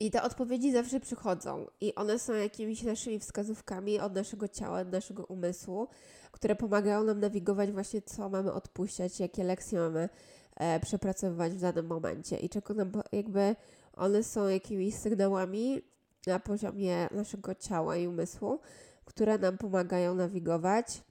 I 0.00 0.10
te 0.10 0.22
odpowiedzi 0.22 0.72
zawsze 0.72 1.00
przychodzą 1.00 1.66
i 1.80 1.94
one 1.94 2.18
są 2.18 2.32
jakimiś 2.32 2.82
naszymi 2.82 3.18
wskazówkami 3.18 4.00
od 4.00 4.14
naszego 4.14 4.48
ciała, 4.48 4.80
od 4.80 4.92
naszego 4.92 5.24
umysłu, 5.24 5.88
które 6.32 6.56
pomagają 6.56 7.04
nam 7.04 7.20
nawigować 7.20 7.72
właśnie, 7.72 8.02
co 8.02 8.28
mamy 8.28 8.52
odpuszczać, 8.52 9.20
jakie 9.20 9.44
lekcje 9.44 9.78
mamy 9.78 10.08
e, 10.56 10.80
przepracowywać 10.80 11.52
w 11.52 11.60
danym 11.60 11.86
momencie 11.86 12.36
i 12.36 12.48
czego 12.48 12.74
nam 12.74 12.92
jakby 13.12 13.56
one 13.96 14.22
są 14.22 14.48
jakimiś 14.48 14.94
sygnałami 14.94 15.82
na 16.26 16.40
poziomie 16.40 17.08
naszego 17.10 17.54
ciała 17.54 17.96
i 17.96 18.06
umysłu, 18.06 18.60
które 19.04 19.38
nam 19.38 19.58
pomagają 19.58 20.14
nawigować 20.14 21.02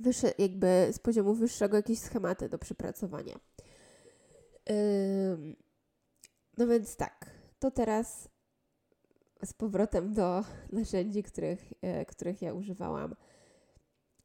wyższe, 0.00 0.32
jakby 0.38 0.88
z 0.92 0.98
poziomu 0.98 1.34
wyższego 1.34 1.76
jakieś 1.76 1.98
schematy 1.98 2.48
do 2.48 2.58
przepracowania. 2.58 3.34
Ym, 4.70 5.56
no 6.58 6.66
więc 6.66 6.96
tak, 6.96 7.30
to 7.58 7.70
teraz 7.70 8.28
z 9.44 9.52
powrotem 9.52 10.14
do 10.14 10.44
narzędzi, 10.72 11.22
których, 11.22 11.72
e, 11.82 12.06
których 12.06 12.42
ja 12.42 12.54
używałam. 12.54 13.14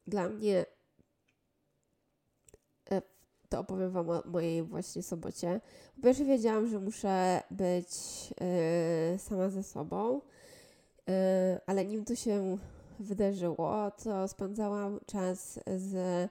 Dla 0.06 0.28
mnie 0.28 0.66
e, 2.90 3.02
to 3.48 3.60
opowiem 3.60 3.90
Wam 3.90 4.10
o 4.10 4.22
mojej 4.24 4.62
właśnie 4.62 5.02
sobocie. 5.02 5.60
Po 5.96 6.02
pierwsze 6.02 6.24
wiedziałam, 6.24 6.66
że 6.66 6.78
muszę 6.78 7.42
być 7.50 7.88
e, 8.40 9.18
sama 9.18 9.48
ze 9.48 9.62
sobą, 9.62 10.20
ale 11.66 11.84
nim 11.84 12.04
to 12.04 12.14
się 12.14 12.58
wydarzyło, 13.00 13.90
to 13.90 14.28
spędzałam 14.28 15.00
czas 15.06 15.60
z 15.76 16.30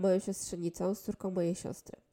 moją 0.00 0.18
siostrzenicą, 0.18 0.94
z 0.94 1.02
córką 1.02 1.30
mojej 1.30 1.54
siostry. 1.54 2.07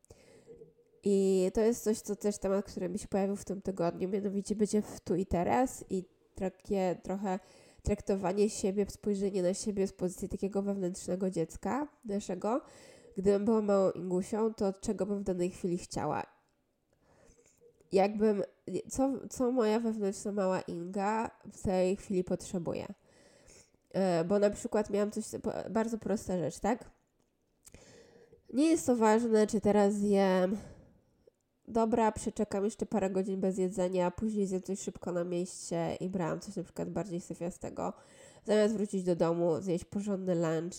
I 1.06 1.52
to 1.54 1.62
jest 1.62 1.84
coś, 1.84 2.00
co 2.00 2.16
też 2.16 2.38
temat, 2.38 2.66
który 2.66 2.90
mi 2.90 3.00
się 3.00 3.08
pojawił 3.08 3.36
w 3.36 3.46
tym 3.46 3.62
tygodniu, 3.62 4.10
mianowicie 4.10 4.56
bycie 4.56 4.82
w 4.82 5.00
tu 5.00 5.16
i 5.16 5.26
teraz 5.26 5.86
i 5.90 6.04
takie 6.36 6.96
trochę 7.04 7.40
traktowanie 7.84 8.50
siebie, 8.50 8.86
spojrzenie 8.90 9.44
na 9.44 9.54
siebie 9.54 9.88
z 9.88 9.94
pozycji 9.94 10.30
takiego 10.30 10.62
wewnętrznego 10.62 11.30
dziecka 11.30 11.88
naszego. 12.06 12.62
Gdybym 13.18 13.46
była 13.46 13.62
małą 13.62 13.92
Ingusią, 13.92 14.54
to 14.54 14.74
czego 14.74 15.06
bym 15.06 15.20
w 15.20 15.24
danej 15.24 15.50
chwili 15.50 15.78
chciała? 15.78 16.24
Jakbym, 17.92 18.44
co, 18.90 19.14
co 19.30 19.52
moja 19.52 19.80
wewnętrzna 19.80 20.32
mała 20.32 20.62
Inga 20.62 21.32
w 21.54 21.62
tej 21.62 21.96
chwili 21.96 22.24
potrzebuje? 22.24 22.86
E, 23.94 24.24
bo 24.24 24.40
na 24.40 24.50
przykład 24.50 24.90
miałam 24.90 25.12
coś, 25.12 25.26
bardzo 25.70 25.98
prosta 25.98 26.38
rzecz, 26.38 26.60
tak? 26.60 26.90
Nie 28.54 28.68
jest 28.68 28.86
to 28.86 28.96
ważne, 28.96 29.48
czy 29.48 29.62
teraz 29.62 30.02
jem. 30.02 30.58
Dobra, 31.68 32.12
przeczekam 32.12 32.66
jeszcze 32.66 32.86
parę 32.86 33.10
godzin 33.10 33.40
bez 33.40 33.58
jedzenia, 33.58 34.12
później 34.12 34.48
zjem 34.48 34.62
coś 34.62 34.80
szybko 34.80 35.12
na 35.12 35.24
mieście 35.24 35.96
i 36.00 36.10
brałam 36.10 36.40
coś 36.40 36.56
na 36.56 36.64
przykład 36.64 36.90
bardziej 36.90 37.22
syfiastego. 37.22 37.94
Zamiast 38.46 38.74
wrócić 38.74 39.04
do 39.04 39.16
domu, 39.16 39.62
zjeść 39.62 39.86
porządny 39.86 40.36
lunch 40.36 40.74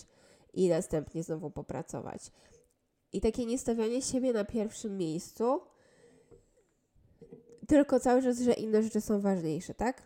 i 0.53 0.69
następnie 0.69 1.23
znowu 1.23 1.51
popracować. 1.51 2.31
I 3.13 3.21
takie 3.21 3.45
niestawianie 3.45 4.01
siebie 4.01 4.33
na 4.33 4.45
pierwszym 4.45 4.97
miejscu, 4.97 5.61
tylko 7.67 7.99
cały 7.99 8.23
czas, 8.23 8.39
że 8.39 8.53
inne 8.53 8.83
rzeczy 8.83 9.01
są 9.01 9.21
ważniejsze, 9.21 9.73
tak? 9.73 10.01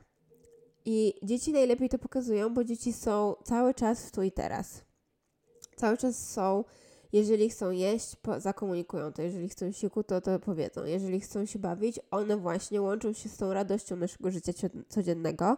I 0.85 1.13
dzieci 1.23 1.51
najlepiej 1.51 1.89
to 1.89 1.99
pokazują, 1.99 2.53
bo 2.53 2.63
dzieci 2.63 2.93
są 2.93 3.35
cały 3.43 3.73
czas 3.73 4.05
w 4.05 4.11
tu 4.11 4.23
i 4.23 4.31
teraz. 4.31 4.81
Cały 5.75 5.97
czas 5.97 6.29
są, 6.29 6.63
jeżeli 7.13 7.49
chcą 7.49 7.71
jeść, 7.71 8.15
zakomunikują 8.37 9.13
to. 9.13 9.21
Jeżeli 9.21 9.49
chcą 9.49 9.71
siku, 9.71 10.03
to 10.03 10.21
to 10.21 10.39
powiedzą. 10.39 10.85
Jeżeli 10.85 11.19
chcą 11.19 11.45
się 11.45 11.59
bawić, 11.59 11.99
one 12.11 12.37
właśnie 12.37 12.81
łączą 12.81 13.13
się 13.13 13.29
z 13.29 13.37
tą 13.37 13.53
radością 13.53 13.95
naszego 13.95 14.31
życia 14.31 14.53
codziennego. 14.89 15.57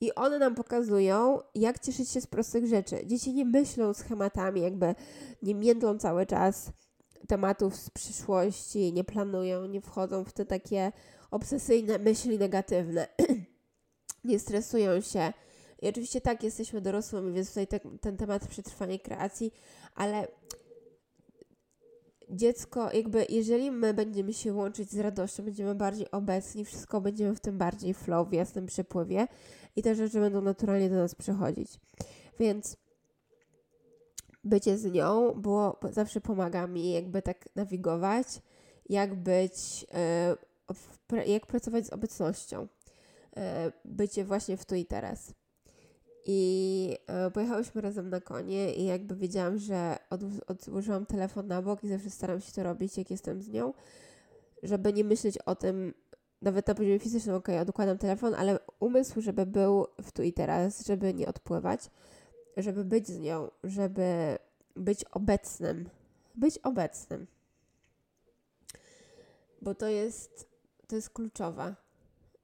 I 0.00 0.14
one 0.14 0.38
nam 0.38 0.54
pokazują, 0.54 1.38
jak 1.54 1.78
cieszyć 1.78 2.08
się 2.08 2.20
z 2.20 2.26
prostych 2.26 2.66
rzeczy. 2.66 3.06
Dzieci 3.06 3.34
nie 3.34 3.44
myślą 3.44 3.94
schematami, 3.94 4.60
jakby 4.60 4.94
nie 5.42 5.54
międlą 5.54 5.98
cały 5.98 6.26
czas 6.26 6.72
tematów 7.28 7.76
z 7.76 7.90
przyszłości, 7.90 8.92
nie 8.92 9.04
planują, 9.04 9.66
nie 9.66 9.80
wchodzą 9.80 10.24
w 10.24 10.32
te 10.32 10.46
takie 10.46 10.92
obsesyjne 11.30 11.98
myśli 11.98 12.38
negatywne, 12.38 13.08
nie 14.24 14.38
stresują 14.38 15.00
się. 15.00 15.32
I 15.82 15.88
oczywiście 15.88 16.20
tak, 16.20 16.42
jesteśmy 16.42 16.80
dorosłymi, 16.80 17.32
więc 17.32 17.48
tutaj 17.48 17.66
te, 17.66 17.80
ten 18.00 18.16
temat 18.16 18.48
przetrwania 18.48 18.98
kreacji, 18.98 19.52
ale 19.94 20.28
dziecko, 22.30 22.92
jakby 22.92 23.26
jeżeli 23.28 23.70
my 23.70 23.94
będziemy 23.94 24.32
się 24.32 24.52
łączyć 24.54 24.90
z 24.90 24.98
radością, 24.98 25.44
będziemy 25.44 25.74
bardziej 25.74 26.10
obecni, 26.10 26.64
wszystko 26.64 27.00
będziemy 27.00 27.34
w 27.34 27.40
tym 27.40 27.58
bardziej 27.58 27.94
flow, 27.94 28.28
w 28.28 28.32
jasnym 28.32 28.66
przepływie 28.66 29.26
i 29.76 29.82
te 29.82 29.94
rzeczy 29.94 30.20
będą 30.20 30.40
naturalnie 30.40 30.90
do 30.90 30.96
nas 30.96 31.14
przychodzić. 31.14 31.68
Więc 32.38 32.76
bycie 34.44 34.78
z 34.78 34.92
nią 34.92 35.32
było, 35.32 35.80
zawsze 35.90 36.20
pomaga 36.20 36.66
mi 36.66 36.92
jakby 36.92 37.22
tak 37.22 37.48
nawigować, 37.56 38.26
jak 38.88 39.14
być, 39.14 39.86
e, 39.94 40.36
jak 41.26 41.46
pracować 41.46 41.86
z 41.86 41.90
obecnością. 41.90 42.68
E, 43.36 43.72
bycie 43.84 44.24
właśnie 44.24 44.56
w 44.56 44.64
tu 44.64 44.74
i 44.74 44.86
teraz. 44.86 45.34
I 46.26 46.96
e, 47.06 47.30
pojechałyśmy 47.30 47.80
razem 47.80 48.10
na 48.10 48.20
konie 48.20 48.74
i 48.74 48.84
jakby 48.84 49.16
wiedziałam, 49.16 49.58
że 49.58 49.96
od, 50.10 50.20
odłożyłam 50.46 51.06
telefon 51.06 51.46
na 51.46 51.62
bok 51.62 51.84
i 51.84 51.88
zawsze 51.88 52.10
staram 52.10 52.40
się 52.40 52.52
to 52.52 52.62
robić, 52.62 52.98
jak 52.98 53.10
jestem 53.10 53.42
z 53.42 53.48
nią, 53.48 53.72
żeby 54.62 54.92
nie 54.92 55.04
myśleć 55.04 55.38
o 55.38 55.54
tym, 55.54 55.94
nawet 56.42 56.66
na 56.66 56.74
poziomie 56.74 56.98
fizycznym, 56.98 57.36
ok, 57.36 57.48
odkładam 57.62 57.98
telefon, 57.98 58.34
ale 58.34 58.58
umysł, 58.80 59.20
żeby 59.20 59.46
był 59.46 59.86
w 60.02 60.12
tu 60.12 60.22
i 60.22 60.32
teraz, 60.32 60.86
żeby 60.86 61.14
nie 61.14 61.28
odpływać, 61.28 61.90
żeby 62.56 62.84
być 62.84 63.08
z 63.08 63.18
nią, 63.18 63.50
żeby 63.64 64.38
być 64.76 65.04
obecnym. 65.04 65.88
Być 66.34 66.58
obecnym. 66.58 67.26
Bo 69.62 69.74
to 69.74 69.88
jest, 69.88 70.48
to 70.86 70.96
jest 70.96 71.10
kluczowe. 71.10 71.74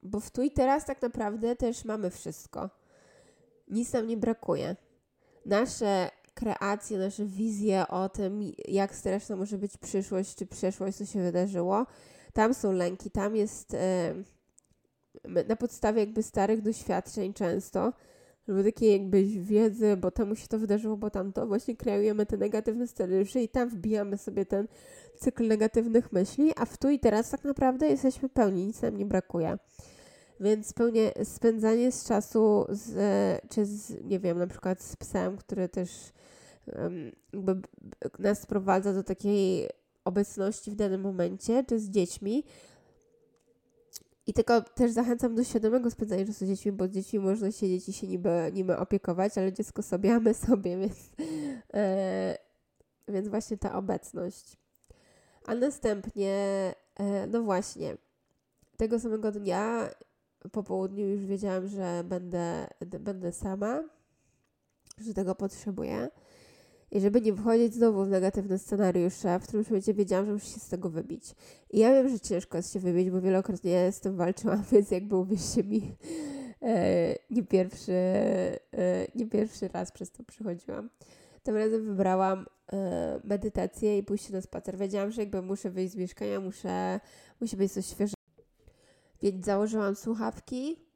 Bo 0.03 0.19
w 0.19 0.31
tu 0.31 0.41
i 0.41 0.51
teraz 0.51 0.85
tak 0.85 1.01
naprawdę 1.01 1.55
też 1.55 1.85
mamy 1.85 2.09
wszystko 2.09 2.69
nic 3.67 3.93
nam 3.93 4.07
nie 4.07 4.17
brakuje. 4.17 4.75
Nasze 5.45 6.09
kreacje, 6.33 6.97
nasze 6.97 7.25
wizje 7.25 7.87
o 7.87 8.09
tym, 8.09 8.41
jak 8.67 8.95
straszna 8.95 9.35
może 9.35 9.57
być 9.57 9.77
przyszłość 9.77 10.35
czy 10.35 10.45
przeszłość, 10.45 10.97
co 10.97 11.05
się 11.05 11.23
wydarzyło, 11.23 11.85
tam 12.33 12.53
są 12.53 12.71
lęki, 12.71 13.11
tam 13.11 13.35
jest 13.35 13.73
e, 13.73 14.13
na 15.47 15.55
podstawie 15.55 15.99
jakby 15.99 16.23
starych 16.23 16.61
doświadczeń 16.61 17.33
często, 17.33 17.93
albo 18.47 18.63
takiej 18.63 18.91
jakby 18.91 19.23
wiedzy, 19.23 19.97
bo 19.97 20.11
temu 20.11 20.35
się 20.35 20.47
to 20.47 20.59
wydarzyło, 20.59 20.97
bo 20.97 21.09
tamto, 21.09 21.47
właśnie 21.47 21.75
kreujemy 21.75 22.25
te 22.25 22.37
negatywne 22.37 22.87
scenariusze 22.87 23.43
i 23.43 23.49
tam 23.49 23.69
wbijamy 23.69 24.17
sobie 24.17 24.45
ten 24.45 24.67
cykl 25.19 25.47
negatywnych 25.47 26.11
myśli, 26.11 26.53
a 26.55 26.65
w 26.65 26.77
tu 26.77 26.89
i 26.89 26.99
teraz 26.99 27.29
tak 27.29 27.43
naprawdę 27.43 27.87
jesteśmy 27.87 28.29
pełni, 28.29 28.65
nic 28.65 28.81
nam 28.81 28.97
nie 28.97 29.05
brakuje. 29.05 29.57
Więc 30.39 30.73
pełnie 30.73 31.11
spędzanie 31.23 31.91
z 31.91 32.05
czasu 32.05 32.65
z, 32.69 32.93
czy 33.49 33.65
z, 33.65 34.03
nie 34.03 34.19
wiem, 34.19 34.37
na 34.37 34.47
przykład 34.47 34.81
z 34.81 34.95
psem, 34.95 35.37
który 35.37 35.69
też 35.69 35.89
jakby 37.33 37.61
nas 38.19 38.41
sprowadza 38.41 38.93
do 38.93 39.03
takiej 39.03 39.69
obecności 40.05 40.71
w 40.71 40.75
danym 40.75 41.01
momencie, 41.01 41.63
czy 41.63 41.79
z 41.79 41.89
dziećmi. 41.89 42.43
I 44.27 44.33
tylko 44.33 44.61
też 44.61 44.91
zachęcam 44.91 45.35
do 45.35 45.43
świadomego 45.43 45.91
spędzania 45.91 46.25
czasu 46.25 46.45
z 46.45 46.47
dziećmi, 46.47 46.71
bo 46.71 46.87
z 46.87 46.91
dziećmi 46.91 47.19
można 47.19 47.51
siedzieć 47.51 47.89
i 47.89 47.93
się 47.93 48.07
niby, 48.07 48.29
niby 48.53 48.77
opiekować, 48.77 49.37
ale 49.37 49.53
dziecko 49.53 49.81
sobie, 49.81 50.15
a 50.15 50.19
my 50.19 50.33
sobie, 50.33 50.77
więc, 50.81 51.09
e, 51.73 52.37
więc 53.07 53.27
właśnie 53.27 53.57
ta 53.57 53.75
obecność. 53.75 54.57
A 55.45 55.55
następnie, 55.55 56.33
e, 56.95 57.27
no 57.27 57.43
właśnie, 57.43 57.97
tego 58.77 58.99
samego 58.99 59.31
dnia 59.31 59.89
po 60.51 60.63
południu 60.63 61.07
już 61.07 61.25
wiedziałam, 61.25 61.67
że 61.67 62.03
będę, 62.05 62.67
będę 62.99 63.31
sama, 63.31 63.83
że 64.97 65.13
tego 65.13 65.35
potrzebuję. 65.35 66.09
I 66.91 67.01
żeby 67.01 67.21
nie 67.21 67.33
wchodzić 67.33 67.73
znowu 67.73 68.05
w 68.05 68.09
negatywne 68.09 68.59
scenariusze, 68.59 69.39
w 69.39 69.43
którym 69.43 69.65
momencie 69.69 69.93
wiedziałam, 69.93 70.25
że 70.25 70.33
muszę 70.33 70.45
się 70.45 70.59
z 70.59 70.69
tego 70.69 70.89
wybić. 70.89 71.35
I 71.69 71.79
ja 71.79 71.93
wiem, 71.93 72.09
że 72.09 72.19
ciężko 72.19 72.57
jest 72.57 72.73
się 72.73 72.79
wybić, 72.79 73.09
bo 73.09 73.21
wielokrotnie 73.21 73.91
z 73.91 73.99
tym 73.99 74.15
walczyłam, 74.15 74.63
więc 74.71 74.91
jakby 74.91 75.15
uwierzcie 75.15 75.63
mi, 75.63 75.95
e, 76.61 77.15
nie, 77.29 77.43
pierwszy, 77.43 77.91
e, 77.91 78.59
nie 79.15 79.27
pierwszy 79.27 79.67
raz 79.67 79.91
przez 79.91 80.11
to 80.11 80.23
przychodziłam. 80.23 80.89
Tym 81.43 81.55
razem 81.55 81.85
wybrałam 81.85 82.45
e, 82.73 83.19
medytację 83.23 83.97
i 83.97 84.03
pójście 84.03 84.33
na 84.33 84.41
spacer. 84.41 84.77
Wiedziałam, 84.77 85.11
że 85.11 85.21
jakby 85.21 85.41
muszę 85.41 85.69
wyjść 85.69 85.93
z 85.93 85.95
mieszkania, 85.95 86.39
muszę, 86.39 86.99
musi 87.41 87.57
być 87.57 87.71
coś 87.71 87.85
świeżego 87.85 88.16
więc 89.21 89.45
założyłam 89.45 89.95
słuchawki 89.95 90.87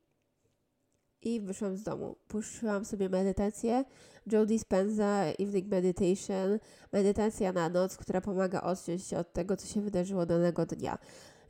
i 1.22 1.42
wyszłam 1.42 1.78
z 1.78 1.84
domu. 1.84 2.16
Puszczyłam 2.28 2.86
sobie 2.86 3.10
medytację. 3.10 3.86
Joe 4.32 4.46
Dispenza 4.46 5.24
Evening 5.40 5.68
Meditation. 5.68 6.60
Medytacja 6.94 7.54
na 7.54 7.70
noc, 7.70 7.98
która 7.98 8.22
pomaga 8.22 8.62
odciąć 8.62 9.04
się 9.04 9.18
od 9.18 9.34
tego, 9.34 9.58
co 9.58 9.68
się 9.68 9.82
wydarzyło 9.82 10.26
danego 10.26 10.66
dnia. 10.66 10.98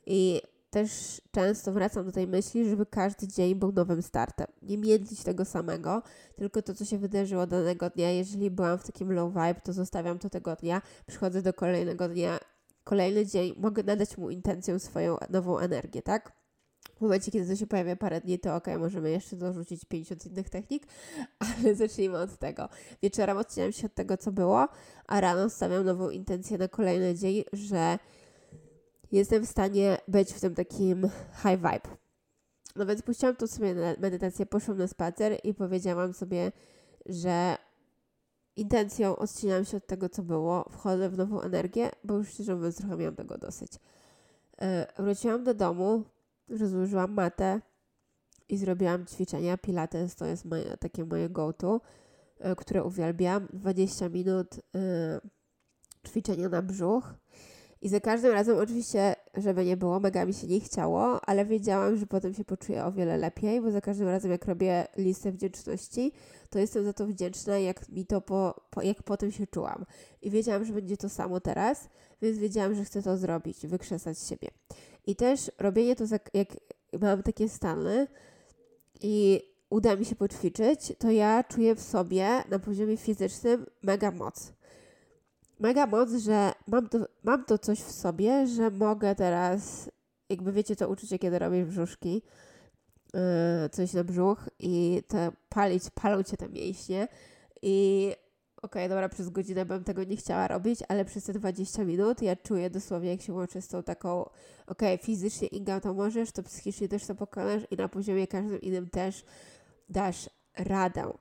I 0.06 0.42
też 0.70 1.20
często 1.30 1.72
wracam 1.72 2.06
do 2.06 2.12
tej 2.12 2.26
myśli, 2.26 2.68
żeby 2.68 2.86
każdy 2.86 3.28
dzień 3.28 3.54
był 3.54 3.72
nowym 3.72 4.02
startem. 4.02 4.46
Nie 4.62 4.78
miedlić 4.78 5.22
tego 5.22 5.44
samego, 5.44 6.02
tylko 6.36 6.62
to, 6.62 6.74
co 6.74 6.84
się 6.84 6.98
wydarzyło 6.98 7.46
danego 7.46 7.90
dnia. 7.90 8.10
Jeżeli 8.10 8.50
byłam 8.50 8.78
w 8.78 8.86
takim 8.86 9.12
low 9.12 9.32
vibe, 9.32 9.60
to 9.64 9.72
zostawiam 9.72 10.18
to 10.18 10.30
tego 10.30 10.56
dnia, 10.56 10.82
przychodzę 11.06 11.42
do 11.42 11.52
kolejnego 11.52 12.08
dnia, 12.08 12.38
kolejny 12.84 13.26
dzień, 13.26 13.54
mogę 13.56 13.82
nadać 13.82 14.18
mu 14.18 14.30
intencją 14.30 14.78
swoją 14.78 15.16
nową 15.30 15.58
energię, 15.58 16.02
tak? 16.02 16.41
W 17.02 17.04
momencie, 17.04 17.30
kiedy 17.30 17.48
to 17.48 17.56
się 17.56 17.66
pojawia 17.66 17.96
parę 17.96 18.20
dni, 18.20 18.38
to 18.38 18.56
ok, 18.56 18.66
możemy 18.78 19.10
jeszcze 19.10 19.36
dorzucić 19.36 19.84
50 19.84 20.26
innych 20.26 20.50
technik, 20.50 20.86
ale 21.44 21.74
zacznijmy 21.74 22.18
od 22.18 22.38
tego. 22.38 22.68
Wieczorem 23.02 23.38
odcinam 23.38 23.72
się 23.72 23.86
od 23.86 23.94
tego, 23.94 24.16
co 24.16 24.32
było, 24.32 24.68
a 25.06 25.20
rano 25.20 25.50
stawiam 25.50 25.84
nową 25.84 26.10
intencję 26.10 26.58
na 26.58 26.68
kolejny 26.68 27.14
dzień, 27.14 27.44
że 27.52 27.98
jestem 29.12 29.46
w 29.46 29.48
stanie 29.48 29.98
być 30.08 30.32
w 30.32 30.40
tym 30.40 30.54
takim 30.54 31.08
high 31.34 31.56
vibe. 31.56 31.96
No 32.76 32.86
więc 32.86 33.02
puściłam 33.02 33.36
tu 33.36 33.46
sobie 33.46 33.74
medytację, 33.98 34.46
poszłam 34.46 34.78
na 34.78 34.86
spacer 34.86 35.38
i 35.44 35.54
powiedziałam 35.54 36.12
sobie, 36.12 36.52
że 37.06 37.56
intencją 38.56 39.16
odcinam 39.16 39.64
się 39.64 39.76
od 39.76 39.86
tego, 39.86 40.08
co 40.08 40.22
było, 40.22 40.68
wchodzę 40.70 41.10
w 41.10 41.18
nową 41.18 41.40
energię, 41.40 41.90
bo 42.04 42.14
już 42.14 42.28
szczerze 42.28 42.54
mówiąc 42.54 42.76
trochę 42.76 42.96
miałam 42.96 43.16
tego 43.16 43.38
dosyć. 43.38 43.72
Yy, 44.60 44.66
wróciłam 45.04 45.44
do 45.44 45.54
domu, 45.54 46.04
rozłożyłam 46.48 47.12
matę 47.12 47.60
i 48.48 48.56
zrobiłam 48.56 49.06
ćwiczenia. 49.06 49.56
Pilates 49.56 50.14
to 50.14 50.26
jest 50.26 50.44
moje, 50.44 50.76
takie 50.76 51.04
moje 51.04 51.28
go-to, 51.30 51.80
e, 52.38 52.56
które 52.56 52.84
uwielbiam. 52.84 53.48
20 53.52 54.08
minut 54.08 54.54
y, 54.56 54.60
ćwiczenia 56.08 56.48
na 56.48 56.62
brzuch. 56.62 57.14
I 57.82 57.88
za 57.88 58.00
każdym 58.00 58.32
razem, 58.32 58.58
oczywiście, 58.58 59.14
żeby 59.34 59.64
nie 59.64 59.76
było, 59.76 60.00
mega 60.00 60.26
mi 60.26 60.34
się 60.34 60.46
nie 60.46 60.60
chciało, 60.60 61.20
ale 61.24 61.44
wiedziałam, 61.44 61.96
że 61.96 62.06
potem 62.06 62.34
się 62.34 62.44
poczuję 62.44 62.84
o 62.84 62.92
wiele 62.92 63.16
lepiej, 63.16 63.60
bo 63.60 63.70
za 63.70 63.80
każdym 63.80 64.08
razem, 64.08 64.30
jak 64.30 64.44
robię 64.44 64.86
listę 64.96 65.32
wdzięczności, 65.32 66.12
to 66.50 66.58
jestem 66.58 66.84
za 66.84 66.92
to 66.92 67.06
wdzięczna, 67.06 67.58
jak 67.58 67.88
mi 67.88 68.06
to 68.06 68.20
po, 68.20 68.62
po, 68.70 68.82
jak 68.82 69.02
potem 69.02 69.32
się 69.32 69.46
czułam. 69.46 69.84
I 70.22 70.30
wiedziałam, 70.30 70.64
że 70.64 70.72
będzie 70.72 70.96
to 70.96 71.08
samo 71.08 71.40
teraz, 71.40 71.88
więc 72.22 72.38
wiedziałam, 72.38 72.74
że 72.74 72.84
chcę 72.84 73.02
to 73.02 73.16
zrobić, 73.16 73.66
wykrzesać 73.66 74.18
siebie. 74.18 74.48
I 75.06 75.16
też 75.16 75.50
robienie 75.58 75.96
to, 75.96 76.04
jak 76.34 76.48
mam 77.00 77.22
takie 77.22 77.48
stany 77.48 78.06
i 79.00 79.42
uda 79.70 79.96
mi 79.96 80.04
się 80.04 80.14
poćwiczyć, 80.14 80.92
to 80.98 81.10
ja 81.10 81.44
czuję 81.44 81.74
w 81.74 81.80
sobie 81.80 82.28
na 82.50 82.58
poziomie 82.58 82.96
fizycznym 82.96 83.66
mega 83.82 84.10
moc. 84.10 84.52
Mega 85.60 85.86
moc, 85.86 86.10
że 86.10 86.52
mam 86.66 86.88
to, 86.88 86.98
mam 87.24 87.44
to 87.44 87.58
coś 87.58 87.78
w 87.78 87.92
sobie, 87.92 88.46
że 88.46 88.70
mogę 88.70 89.14
teraz, 89.14 89.90
jakby 90.28 90.52
wiecie 90.52 90.76
to 90.76 90.88
uczucie, 90.88 91.18
kiedy 91.18 91.38
robisz 91.38 91.64
brzuszki, 91.64 92.22
yy, 93.14 93.20
coś 93.72 93.92
na 93.92 94.04
brzuch 94.04 94.48
i 94.58 95.02
te 95.08 95.32
palić, 95.48 95.84
palą 95.94 96.22
cię 96.22 96.36
te 96.36 96.48
mięśnie 96.48 97.08
i 97.62 98.12
okej, 98.62 98.82
okay, 98.82 98.88
dobra, 98.88 99.08
przez 99.08 99.30
godzinę 99.30 99.64
bym 99.64 99.84
tego 99.84 100.04
nie 100.04 100.16
chciała 100.16 100.48
robić, 100.48 100.80
ale 100.88 101.04
przez 101.04 101.24
te 101.24 101.32
20 101.32 101.84
minut 101.84 102.22
ja 102.22 102.36
czuję 102.36 102.70
dosłownie, 102.70 103.10
jak 103.10 103.22
się 103.22 103.32
łączę 103.32 103.62
z 103.62 103.68
tą 103.68 103.82
taką, 103.82 104.20
okej, 104.66 104.94
okay, 104.94 104.98
fizycznie 104.98 105.48
Inga 105.48 105.80
to 105.80 105.94
możesz, 105.94 106.32
to 106.32 106.42
psychicznie 106.42 106.88
też 106.88 107.06
to 107.06 107.14
pokonasz 107.14 107.62
i 107.70 107.76
na 107.76 107.88
poziomie 107.88 108.26
każdym 108.26 108.60
innym 108.60 108.90
też 108.90 109.24
dasz 109.88 110.30
radę. 110.56 111.12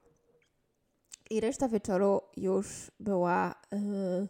I 1.29 1.39
reszta 1.41 1.67
wieczoru 1.67 2.21
już 2.37 2.91
była 2.99 3.55
yy, 3.71 4.27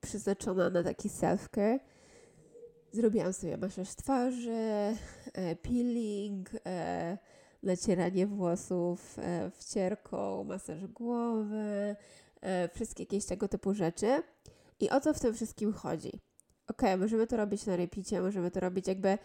przeznaczona 0.00 0.70
na 0.70 0.82
taki 0.82 1.08
self-care. 1.08 1.78
Zrobiłam 2.92 3.32
sobie 3.32 3.56
masaż 3.56 3.94
twarzy, 3.94 4.96
yy, 5.36 5.56
peeling, 5.56 6.52
yy, 6.52 6.60
nacieranie 7.62 8.26
włosów 8.26 9.18
e, 9.18 9.50
wcierką, 9.50 10.44
masaż 10.44 10.86
głowy, 10.86 11.96
e, 12.40 12.68
wszystkie 12.68 13.02
jakieś 13.02 13.24
tego 13.24 13.48
typu 13.48 13.74
rzeczy. 13.74 14.22
I 14.80 14.90
o 14.90 15.00
co 15.00 15.14
w 15.14 15.20
tym 15.20 15.34
wszystkim 15.34 15.72
chodzi? 15.72 16.12
Ok, 16.68 16.82
możemy 16.98 17.26
to 17.26 17.36
robić 17.36 17.66
na 17.66 17.76
repicie, 17.76 18.20
możemy 18.20 18.50
to 18.50 18.60
robić 18.60 18.88
jakby. 18.88 19.18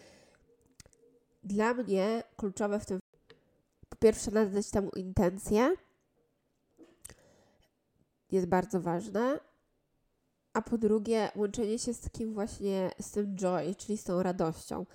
Dla 1.43 1.73
mnie 1.73 2.23
kluczowe 2.37 2.79
w 2.79 2.85
tym, 2.85 2.99
po 3.89 3.95
pierwsze, 3.95 4.31
nadać 4.31 4.69
temu 4.69 4.89
intencję, 4.95 5.75
jest 8.31 8.47
bardzo 8.47 8.81
ważne, 8.81 9.39
a 10.53 10.61
po 10.61 10.77
drugie, 10.77 11.31
łączenie 11.35 11.79
się 11.79 11.93
z 11.93 11.99
takim 11.99 12.33
właśnie, 12.33 12.91
z 12.99 13.11
tym 13.11 13.35
joy, 13.35 13.75
czyli 13.75 13.97
z 13.97 14.03
tą 14.03 14.23
radością. 14.23 14.85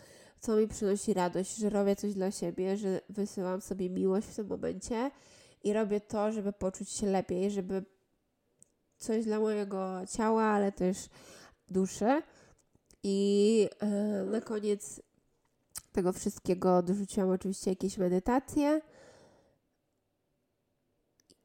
Co 0.43 0.57
mi 0.57 0.69
przynosi 0.69 1.15
radość, 1.15 1.57
że 1.57 1.71
robię 1.71 1.97
coś 1.97 2.15
dla 2.15 2.31
siebie, 2.31 2.77
że 2.77 3.01
wysyłam 3.09 3.61
sobie 3.61 3.91
miłość 3.91 4.27
w 4.27 4.37
tym 4.37 4.47
momencie 4.47 5.11
i 5.65 5.73
robię 5.73 6.01
to, 6.01 6.33
żeby 6.33 6.53
poczuć 6.53 6.91
się 6.91 7.07
lepiej, 7.07 7.51
żeby 7.51 7.85
coś 8.99 9.25
dla 9.25 9.41
mojego 9.41 10.03
ciała, 10.11 10.43
ale 10.43 10.73
też 10.73 11.09
duszy. 11.69 12.23
I 13.03 13.69
yy, 13.83 14.31
na 14.31 14.41
koniec 14.41 15.03
tego 15.93 16.13
wszystkiego 16.13 16.83
dorzuciłam 16.83 17.31
oczywiście 17.31 17.71
jakieś 17.71 17.99
medytacje. 17.99 18.81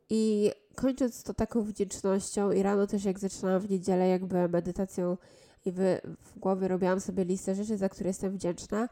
I 0.09 0.51
kończąc 0.75 1.23
to 1.23 1.33
taką 1.33 1.63
wdzięcznością 1.63 2.51
i 2.51 2.63
rano 2.63 2.87
też 2.87 3.03
jak 3.05 3.19
zaczynałam 3.19 3.61
w 3.61 3.69
niedzielę 3.69 4.07
jakby 4.07 4.49
medytacją 4.49 5.17
i 5.65 5.71
w, 5.71 5.77
w 6.19 6.39
głowie 6.39 6.67
robiłam 6.67 6.99
sobie 6.99 7.25
listę 7.25 7.55
rzeczy, 7.55 7.77
za 7.77 7.89
które 7.89 8.07
jestem 8.07 8.31
wdzięczna, 8.31 8.89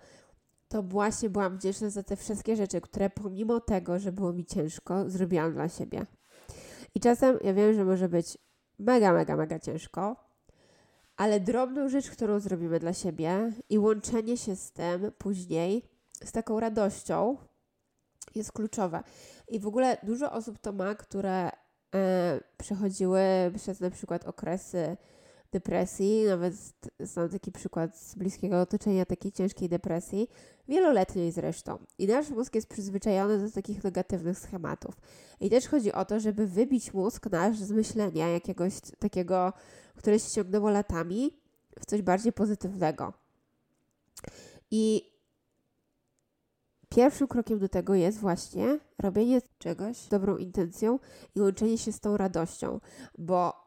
to 0.68 0.84
właśnie 0.84 1.30
byłam 1.30 1.58
wdzięczna 1.58 1.90
za 1.90 2.04
te 2.04 2.16
wszystkie 2.16 2.56
rzeczy, 2.56 2.82
które 2.82 3.10
pomimo 3.10 3.60
tego, 3.60 4.00
że 4.00 4.12
było 4.12 4.34
mi 4.34 4.46
ciężko, 4.46 5.10
zrobiłam 5.10 5.54
dla 5.54 5.70
siebie. 5.70 6.06
I 6.96 7.00
czasem 7.00 7.40
ja 7.44 7.54
wiem, 7.54 7.74
że 7.74 7.86
może 7.86 8.10
być 8.10 8.38
mega, 8.80 9.14
mega, 9.14 9.36
mega 9.36 9.60
ciężko, 9.60 10.16
ale 11.18 11.40
drobną 11.40 11.90
rzecz, 11.90 12.10
którą 12.10 12.40
zrobimy 12.40 12.80
dla 12.80 12.94
siebie 12.94 13.52
i 13.70 13.80
łączenie 13.80 14.38
się 14.38 14.56
z 14.56 14.72
tym 14.72 15.12
później, 15.18 15.84
z 16.24 16.32
taką 16.32 16.60
radością, 16.60 17.38
jest 18.36 18.52
kluczowe. 18.52 19.04
I 19.48 19.60
w 19.60 19.68
ogóle 19.68 19.98
dużo 20.04 20.32
osób 20.32 20.60
to 20.60 20.74
ma, 20.74 20.96
które 20.96 21.50
e, 21.96 22.40
przechodziły 22.58 23.22
przez 23.56 23.80
na 23.80 23.90
przykład 23.90 24.26
okresy 24.26 24.98
depresji, 25.52 26.24
nawet 26.26 26.54
znam 27.00 27.30
taki 27.30 27.52
przykład 27.52 27.98
z 27.98 28.16
bliskiego 28.16 28.62
otoczenia 28.62 29.06
takiej 29.06 29.32
ciężkiej 29.32 29.70
depresji, 29.70 30.28
wieloletniej 30.68 31.32
zresztą. 31.32 31.78
I 31.98 32.08
nasz 32.08 32.30
mózg 32.30 32.56
jest 32.56 32.68
przyzwyczajony 32.68 33.40
do 33.40 33.52
takich 33.52 33.84
negatywnych 33.84 34.40
schematów. 34.40 34.96
I 35.40 35.50
też 35.50 35.68
chodzi 35.68 35.94
o 35.94 36.06
to, 36.06 36.20
żeby 36.20 36.48
wybić 36.48 36.94
mózg 36.94 37.32
nasz 37.32 37.58
z 37.58 37.72
myślenia 37.72 38.28
jakiegoś 38.28 38.74
takiego, 39.00 39.54
które 39.96 40.20
się 40.20 40.32
ciągnęło 40.32 40.70
latami, 40.70 41.32
w 41.80 41.86
coś 41.86 42.02
bardziej 42.02 42.34
pozytywnego. 42.34 43.14
I 44.72 45.12
pierwszym 46.90 47.28
krokiem 47.28 47.60
do 47.60 47.70
tego 47.70 47.96
jest 47.96 48.20
właśnie 48.20 48.80
robienie 49.00 49.42
czegoś 49.58 49.98
z 49.98 50.10
dobrą 50.10 50.38
intencją 50.38 51.00
i 51.36 51.42
łączenie 51.42 51.78
się 51.78 51.92
z 51.92 52.00
tą 52.00 52.18
radością, 52.18 52.80
bo 53.18 53.65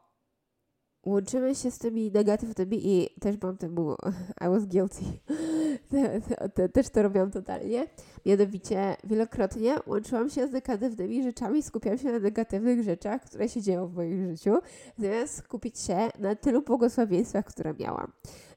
łączymy 1.09 1.55
się 1.55 1.71
z 1.71 1.77
tymi 1.77 2.11
negatywnymi 2.11 2.87
i 2.87 3.09
też 3.19 3.35
mam 3.41 3.57
temu, 3.57 3.95
I 4.45 4.49
was 4.49 4.65
guilty, 4.65 5.03
te, 5.89 6.21
te, 6.21 6.49
te, 6.49 6.69
też 6.69 6.89
to 6.89 7.03
robiłam 7.03 7.31
totalnie. 7.31 7.87
Mianowicie 8.25 8.95
wielokrotnie 9.03 9.75
łączyłam 9.87 10.29
się 10.29 10.47
z 10.47 10.51
negatywnymi 10.51 11.23
rzeczami, 11.23 11.63
skupiałam 11.63 11.99
się 11.99 12.11
na 12.11 12.19
negatywnych 12.19 12.83
rzeczach, 12.83 13.21
które 13.21 13.49
się 13.49 13.61
dzieją 13.61 13.87
w 13.87 13.95
moim 13.95 14.35
życiu, 14.35 14.57
zamiast 14.97 15.35
skupić 15.35 15.79
się 15.79 16.09
na 16.19 16.35
tylu 16.35 16.61
błogosławieństwach, 16.61 17.45
które 17.45 17.73
miałam. 17.79 18.11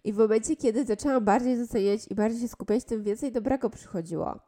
I 0.04 0.12
w 0.12 0.16
momencie, 0.16 0.56
kiedy 0.56 0.84
zaczęłam 0.84 1.24
bardziej 1.24 1.58
doceniać 1.58 2.00
i 2.10 2.14
bardziej 2.14 2.40
się 2.40 2.48
skupiać, 2.48 2.84
tym 2.84 3.02
więcej 3.02 3.32
dobrego 3.32 3.70
przychodziło. 3.70 4.38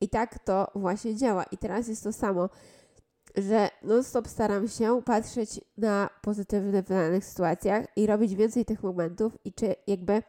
I 0.00 0.08
tak 0.08 0.38
to 0.38 0.66
właśnie 0.74 1.16
działa. 1.16 1.44
I 1.44 1.58
teraz 1.58 1.88
jest 1.88 2.04
to 2.04 2.12
samo 2.12 2.48
że 3.36 3.70
non-stop 3.82 4.28
staram 4.28 4.68
się 4.68 5.02
patrzeć 5.02 5.60
na 5.76 6.10
pozytywne 6.22 6.82
w 6.82 6.88
danych 6.88 7.24
sytuacjach 7.24 7.86
i 7.96 8.06
robić 8.06 8.34
więcej 8.34 8.64
tych 8.64 8.82
momentów 8.82 9.38
i 9.44 9.52
czy 9.52 9.74
jakby 9.86 10.22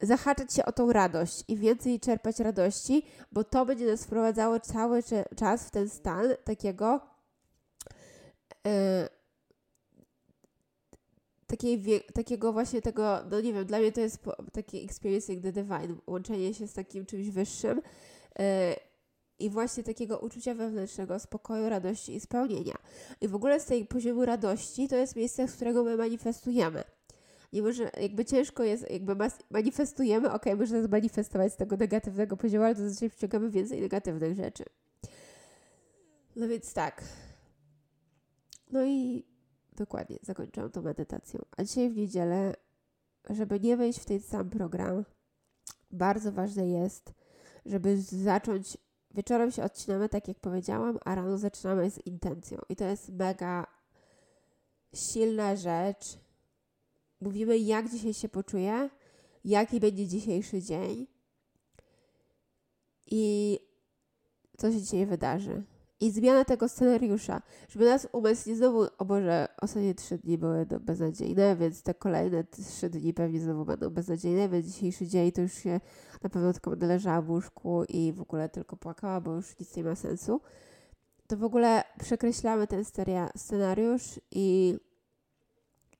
zahaczać 0.00 0.54
się 0.54 0.64
o 0.64 0.72
tą 0.72 0.92
radość 0.92 1.44
i 1.48 1.56
więcej 1.56 2.00
czerpać 2.00 2.38
radości, 2.38 3.06
bo 3.32 3.44
to 3.44 3.66
będzie 3.66 3.86
nas 3.86 4.04
wprowadzało 4.04 4.60
cały 4.60 5.02
czas 5.36 5.68
w 5.68 5.70
ten 5.70 5.88
stan 5.88 6.26
takiego 6.44 7.00
yy, 8.64 8.72
takiej, 11.46 12.04
takiego 12.14 12.52
właśnie 12.52 12.82
tego, 12.82 13.24
no 13.30 13.40
nie 13.40 13.52
wiem, 13.52 13.64
dla 13.64 13.78
mnie 13.78 13.92
to 13.92 14.00
jest 14.00 14.24
taki 14.52 14.84
experiencing 14.84 15.42
the 15.42 15.52
divine, 15.52 15.96
łączenie 16.06 16.54
się 16.54 16.66
z 16.66 16.72
takim 16.72 17.06
czymś 17.06 17.30
wyższym, 17.30 17.82
yy, 18.38 18.44
i 19.44 19.50
właśnie 19.50 19.82
takiego 19.82 20.18
uczucia 20.18 20.54
wewnętrznego, 20.54 21.18
spokoju, 21.18 21.68
radości 21.68 22.14
i 22.14 22.20
spełnienia. 22.20 22.74
I 23.20 23.28
w 23.28 23.34
ogóle 23.34 23.60
z 23.60 23.64
tej 23.64 23.86
poziomu 23.86 24.24
radości 24.24 24.88
to 24.88 24.96
jest 24.96 25.16
miejsce, 25.16 25.48
z 25.48 25.56
którego 25.56 25.84
my 25.84 25.96
manifestujemy. 25.96 26.84
Nie 27.52 27.62
może, 27.62 27.90
jakby 28.00 28.24
ciężko 28.24 28.62
jest, 28.62 28.90
jakby 28.90 29.16
manifestujemy, 29.50 30.32
ok, 30.32 30.44
można 30.56 30.82
zmanifestować 30.82 31.52
z 31.52 31.56
tego 31.56 31.76
negatywnego 31.76 32.36
poziomu, 32.36 32.64
ale 32.64 32.74
to 32.74 32.80
zazwyczaj 32.80 33.10
przyciągamy 33.10 33.50
więcej 33.50 33.80
negatywnych 33.80 34.36
rzeczy. 34.36 34.64
No 36.36 36.48
więc 36.48 36.74
tak. 36.74 37.04
No 38.70 38.84
i 38.84 39.24
dokładnie, 39.76 40.18
zakończyłam 40.22 40.70
tą 40.70 40.82
medytacją. 40.82 41.40
A 41.56 41.64
dzisiaj 41.64 41.90
w 41.90 41.96
niedzielę, 41.96 42.54
żeby 43.30 43.60
nie 43.60 43.76
wejść 43.76 43.98
w 44.00 44.04
ten 44.04 44.20
sam 44.20 44.50
program, 44.50 45.04
bardzo 45.90 46.32
ważne 46.32 46.68
jest, 46.68 47.12
żeby 47.66 48.02
zacząć 48.02 48.78
Wieczorem 49.14 49.50
się 49.50 49.64
odcinamy, 49.64 50.08
tak 50.08 50.28
jak 50.28 50.40
powiedziałam, 50.40 50.98
a 51.04 51.14
rano 51.14 51.38
zaczynamy 51.38 51.90
z 51.90 52.06
intencją. 52.06 52.58
I 52.68 52.76
to 52.76 52.84
jest 52.84 53.08
mega 53.08 53.66
silna 54.94 55.56
rzecz. 55.56 56.18
Mówimy, 57.20 57.58
jak 57.58 57.90
dzisiaj 57.90 58.14
się 58.14 58.28
poczuję, 58.28 58.90
jaki 59.44 59.80
będzie 59.80 60.08
dzisiejszy 60.08 60.62
dzień 60.62 61.06
i 63.06 63.58
co 64.58 64.72
się 64.72 64.80
dzisiaj 64.80 65.06
wydarzy 65.06 65.62
i 66.02 66.10
zmiana 66.10 66.44
tego 66.44 66.68
scenariusza, 66.68 67.42
żeby 67.68 67.84
nas 67.84 68.08
umysł 68.12 68.48
nie 68.48 68.56
znowu, 68.56 68.86
o 68.98 69.04
Boże, 69.04 69.48
ostatnie 69.60 69.94
trzy 69.94 70.18
dni 70.18 70.38
były 70.38 70.66
beznadziejne, 70.66 71.56
więc 71.56 71.82
te 71.82 71.94
kolejne 71.94 72.44
trzy 72.44 72.90
dni 72.90 73.14
pewnie 73.14 73.40
znowu 73.40 73.64
będą 73.64 73.90
beznadziejne, 73.90 74.48
więc 74.48 74.66
dzisiejszy 74.66 75.06
dzień 75.06 75.32
to 75.32 75.40
już 75.40 75.52
się 75.52 75.80
na 76.22 76.30
pewno 76.30 76.52
tylko 76.52 76.74
leżała 76.80 77.22
w 77.22 77.30
łóżku 77.30 77.84
i 77.88 78.12
w 78.12 78.20
ogóle 78.20 78.48
tylko 78.48 78.76
płakała, 78.76 79.20
bo 79.20 79.34
już 79.34 79.58
nic 79.58 79.76
nie 79.76 79.84
ma 79.84 79.94
sensu. 79.94 80.40
To 81.26 81.36
w 81.36 81.44
ogóle 81.44 81.84
przekreślamy 82.00 82.66
ten 82.66 82.84
scenariusz 83.36 84.20
i 84.30 84.78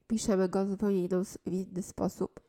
piszemy 0.06 0.48
go 0.48 0.64
w 0.64 0.68
zupełnie 0.68 1.08
inny 1.46 1.82
sposób 1.82 2.40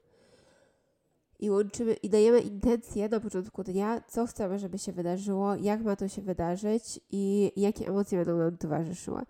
i 1.44 1.50
łączymy 1.50 1.94
i 1.94 2.10
dajemy 2.10 2.40
intencje 2.40 3.10
na 3.10 3.20
początku 3.20 3.64
dnia, 3.64 4.02
co 4.08 4.28
chcemy, 4.28 4.60
żeby 4.60 4.80
się 4.80 4.92
wydarzyło, 4.92 5.56
jak 5.56 5.82
ma 5.82 5.96
to 5.96 6.08
się 6.08 6.22
wydarzyć 6.22 7.00
i 7.12 7.52
jakie 7.56 7.88
emocje 7.88 8.18
będą 8.18 8.38
nam 8.38 8.58
towarzyszyły. 8.58 9.22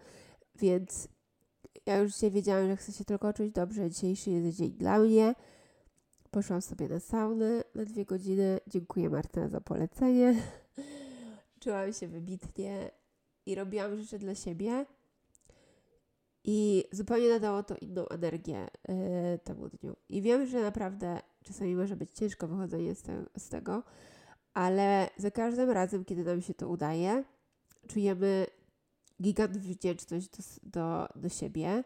Więc 0.56 1.08
ja 1.86 1.98
już 1.98 2.14
dzisiaj 2.14 2.32
wiedziałam, 2.32 2.68
że 2.68 2.76
chcę 2.76 2.92
się 2.92 3.06
tylko 3.06 3.34
czuć 3.34 3.52
dobrze. 3.52 3.90
Dzisiejszy 3.90 4.32
jest 4.32 4.58
dzień 4.58 4.72
dla 4.72 5.00
mnie. 5.00 5.36
Poszłam 6.32 6.62
sobie 6.62 6.88
na 6.88 7.00
saunę 7.00 7.64
na 7.76 7.86
dwie 7.86 8.06
godziny. 8.06 8.60
Dziękuję 8.68 9.10
Marta 9.10 9.48
za 9.48 9.62
polecenie. 9.62 10.36
Czułam 11.62 11.94
się 11.94 12.08
wybitnie 12.08 12.92
i 13.46 13.56
robiłam 13.56 13.98
rzeczy 13.98 14.20
dla 14.20 14.36
siebie. 14.36 14.86
I 16.44 16.84
zupełnie 16.92 17.30
nadało 17.30 17.64
to 17.64 17.76
inną 17.82 18.08
energię 18.08 18.68
yy, 18.88 19.40
temu 19.44 19.70
dniu. 19.70 19.96
I 20.10 20.22
wiem, 20.22 20.46
że 20.46 20.62
naprawdę 20.62 21.20
czasami 21.44 21.76
może 21.76 21.96
być 21.96 22.12
ciężko 22.12 22.48
wychodzenie 22.48 22.96
z, 22.96 23.02
te, 23.02 23.26
z 23.38 23.50
tego, 23.50 23.84
ale 24.54 25.10
za 25.18 25.32
każdym 25.32 25.70
razem, 25.70 26.06
kiedy 26.06 26.24
nam 26.24 26.42
się 26.42 26.54
to 26.54 26.68
udaje, 26.68 27.24
czujemy 27.88 28.48
gigant 29.22 29.58
wdzięczność 29.58 30.30
do, 30.30 30.44
do, 30.64 31.08
do 31.16 31.30
siebie. 31.30 31.84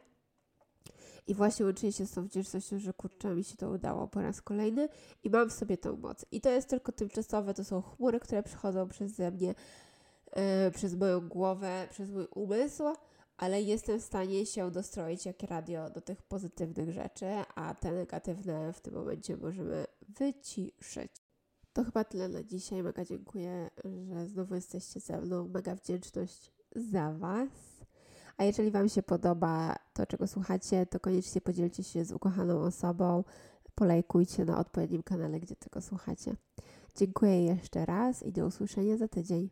I 1.27 1.33
właśnie 1.33 1.65
łączymy 1.65 1.91
się 1.91 2.05
z 2.05 2.11
tą 2.11 2.25
wdzięcznością, 2.25 2.79
że 2.79 2.93
kurczę, 2.93 3.35
mi 3.35 3.43
się 3.43 3.55
to 3.55 3.69
udało 3.69 4.07
po 4.07 4.21
raz 4.21 4.41
kolejny 4.41 4.89
i 5.23 5.29
mam 5.29 5.49
w 5.49 5.53
sobie 5.53 5.77
tą 5.77 5.97
moc. 5.97 6.25
I 6.31 6.41
to 6.41 6.49
jest 6.49 6.69
tylko 6.69 6.91
tymczasowe, 6.91 7.53
to 7.53 7.63
są 7.63 7.81
chmury, 7.81 8.19
które 8.19 8.43
przychodzą 8.43 8.87
przez 8.87 9.19
mnie, 9.19 9.55
yy, 10.35 10.71
przez 10.71 10.95
moją 10.95 11.29
głowę, 11.29 11.87
przez 11.91 12.11
mój 12.11 12.27
umysł, 12.35 12.83
ale 13.37 13.61
jestem 13.61 13.99
w 13.99 14.03
stanie 14.03 14.45
się 14.45 14.71
dostroić 14.71 15.25
jak 15.25 15.43
radio 15.43 15.89
do 15.89 16.01
tych 16.01 16.21
pozytywnych 16.21 16.91
rzeczy, 16.91 17.25
a 17.55 17.73
te 17.73 17.91
negatywne 17.91 18.73
w 18.73 18.81
tym 18.81 18.93
momencie 18.93 19.37
możemy 19.37 19.85
wyciszyć. 20.09 21.11
To 21.73 21.83
chyba 21.83 22.03
tyle 22.03 22.29
na 22.29 22.43
dzisiaj. 22.43 22.83
Mega 22.83 23.05
dziękuję, 23.05 23.69
że 24.13 24.27
znowu 24.27 24.55
jesteście 24.55 24.99
ze 24.99 25.21
mną. 25.21 25.47
Mega 25.47 25.75
wdzięczność 25.75 26.51
za 26.75 27.11
Was. 27.11 27.49
A 28.37 28.43
jeżeli 28.43 28.71
Wam 28.71 28.89
się 28.89 29.03
podoba 29.03 29.75
to, 29.93 30.05
czego 30.05 30.27
słuchacie, 30.27 30.85
to 30.85 30.99
koniecznie 30.99 31.41
podzielcie 31.41 31.83
się 31.83 32.05
z 32.05 32.11
ukochaną 32.11 32.61
osobą, 32.61 33.23
polajkujcie 33.75 34.45
na 34.45 34.59
odpowiednim 34.59 35.03
kanale, 35.03 35.39
gdzie 35.39 35.55
tego 35.55 35.81
słuchacie. 35.81 36.35
Dziękuję 36.95 37.43
jeszcze 37.45 37.85
raz 37.85 38.23
i 38.23 38.31
do 38.31 38.45
usłyszenia 38.45 38.97
za 38.97 39.07
tydzień. 39.07 39.49